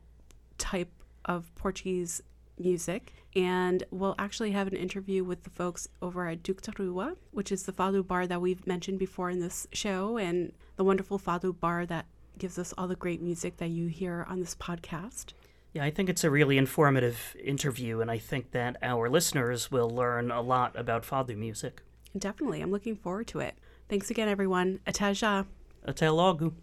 type 0.58 0.92
of 1.26 1.54
Portuguese 1.56 2.24
music. 2.58 3.12
And 3.36 3.84
we'll 3.92 4.16
actually 4.18 4.52
have 4.52 4.68
an 4.68 4.78
interview 4.78 5.26
with 5.26 5.44
the 5.44 5.50
folks 5.50 5.90
over 6.02 6.28
at 6.30 6.42
Duque 6.42 6.62
da 6.62 6.72
Rua, 6.78 7.18
which 7.32 7.52
is 7.52 7.64
the 7.64 7.74
fado 7.74 8.06
bar 8.08 8.28
that 8.28 8.40
we've 8.40 8.66
mentioned 8.66 8.98
before 8.98 9.30
in 9.30 9.42
this 9.42 9.68
show, 9.74 10.18
and 10.18 10.54
the 10.78 10.86
wonderful 10.86 11.20
fado 11.20 11.54
bar 11.60 11.86
that 11.88 12.06
gives 12.38 12.58
us 12.58 12.74
all 12.78 12.88
the 12.88 12.96
great 12.96 13.22
music 13.22 13.58
that 13.58 13.70
you 13.70 13.88
hear 13.88 14.26
on 14.30 14.40
this 14.40 14.56
podcast. 14.56 15.34
Yeah, 15.74 15.84
I 15.84 15.90
think 15.90 16.08
it's 16.08 16.24
a 16.24 16.30
really 16.30 16.58
informative 16.58 17.36
interview, 17.44 18.00
and 18.00 18.12
I 18.12 18.20
think 18.20 18.52
that 18.52 18.78
our 18.84 19.10
listeners 19.10 19.72
will 19.72 19.90
learn 19.90 20.30
a 20.30 20.42
lot 20.42 20.78
about 20.78 21.04
fado 21.04 21.36
music. 21.36 21.82
Definitely. 22.18 22.62
I'm 22.62 22.72
looking 22.72 22.96
forward 22.96 23.26
to 23.28 23.40
it. 23.40 23.56
Thanks 23.90 24.12
again, 24.12 24.30
everyone. 24.30 24.80
Ataja. 24.86 25.48
Até 25.88 26.16
logo. 26.16 26.54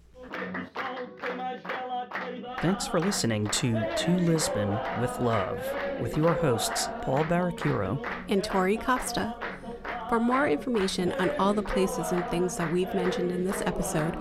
Thanks 2.63 2.87
for 2.87 3.01
listening 3.01 3.49
to 3.49 3.73
To 3.97 4.11
Lisbon 4.19 4.79
with 5.01 5.19
Love 5.19 5.61
with 6.01 6.17
your 6.17 6.35
hosts, 6.35 6.89
Paul 7.03 7.25
Barracuro 7.25 8.07
and 8.29 8.45
Tori 8.45 8.77
Costa. 8.77 9.35
For 10.09 10.21
more 10.21 10.49
information 10.49 11.13
on 11.15 11.31
all 11.39 11.53
the 11.53 11.63
places 11.63 12.13
and 12.13 12.25
things 12.27 12.57
that 12.57 12.73
we've 12.73 12.93
mentioned 12.95 13.33
in 13.33 13.45
this 13.45 13.63
episode, 13.67 14.17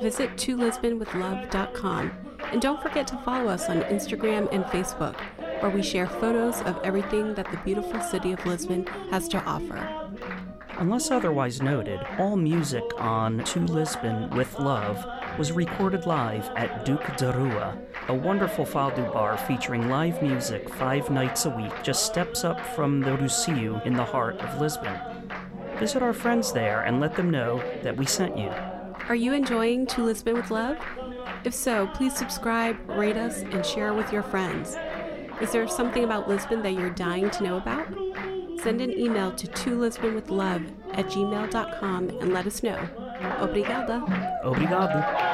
visit 0.00 0.30
tolisbonwithlove.com. 0.36 2.29
And 2.52 2.60
don't 2.60 2.82
forget 2.82 3.06
to 3.08 3.16
follow 3.18 3.48
us 3.48 3.68
on 3.68 3.82
Instagram 3.82 4.48
and 4.52 4.64
Facebook, 4.64 5.14
where 5.60 5.70
we 5.70 5.82
share 5.82 6.06
photos 6.06 6.60
of 6.62 6.78
everything 6.82 7.34
that 7.34 7.50
the 7.50 7.58
beautiful 7.58 8.00
city 8.00 8.32
of 8.32 8.44
Lisbon 8.44 8.86
has 9.10 9.28
to 9.28 9.42
offer. 9.44 10.10
Unless 10.78 11.10
otherwise 11.10 11.60
noted, 11.60 12.00
all 12.18 12.36
music 12.36 12.82
on 12.96 13.44
To 13.44 13.60
Lisbon 13.60 14.30
with 14.30 14.58
Love 14.58 15.04
was 15.38 15.52
recorded 15.52 16.06
live 16.06 16.48
at 16.56 16.84
Duque 16.84 17.16
da 17.16 17.30
Rua, 17.30 17.78
a 18.08 18.14
wonderful 18.14 18.64
fado 18.64 19.12
bar 19.12 19.36
featuring 19.36 19.88
live 19.88 20.20
music 20.22 20.68
five 20.70 21.10
nights 21.10 21.44
a 21.44 21.50
week 21.50 21.72
just 21.82 22.06
steps 22.06 22.44
up 22.44 22.58
from 22.74 23.00
the 23.00 23.10
Rossio 23.10 23.84
in 23.86 23.94
the 23.94 24.04
heart 24.04 24.40
of 24.40 24.60
Lisbon. 24.60 24.98
Visit 25.78 26.02
our 26.02 26.12
friends 26.12 26.52
there 26.52 26.82
and 26.82 26.98
let 26.98 27.14
them 27.14 27.30
know 27.30 27.62
that 27.82 27.96
we 27.96 28.06
sent 28.06 28.36
you. 28.36 28.50
Are 29.08 29.14
you 29.14 29.32
enjoying 29.32 29.86
To 29.86 30.02
Lisbon 30.02 30.34
with 30.34 30.50
Love? 30.50 30.78
If 31.44 31.54
so, 31.54 31.86
please 31.88 32.14
subscribe, 32.14 32.76
rate 32.90 33.16
us, 33.16 33.40
and 33.40 33.64
share 33.64 33.94
with 33.94 34.12
your 34.12 34.22
friends. 34.22 34.76
Is 35.40 35.52
there 35.52 35.66
something 35.66 36.04
about 36.04 36.28
Lisbon 36.28 36.62
that 36.62 36.72
you're 36.72 36.90
dying 36.90 37.30
to 37.30 37.42
know 37.42 37.56
about? 37.56 37.86
Send 38.62 38.82
an 38.82 38.92
email 38.92 39.32
to 39.32 39.46
tolisbonwithlove 39.46 40.70
at 40.92 41.06
gmail.com 41.06 42.08
and 42.10 42.34
let 42.34 42.46
us 42.46 42.62
know. 42.62 42.78
Obrigada. 43.40 44.42
Obrigado. 44.44 45.29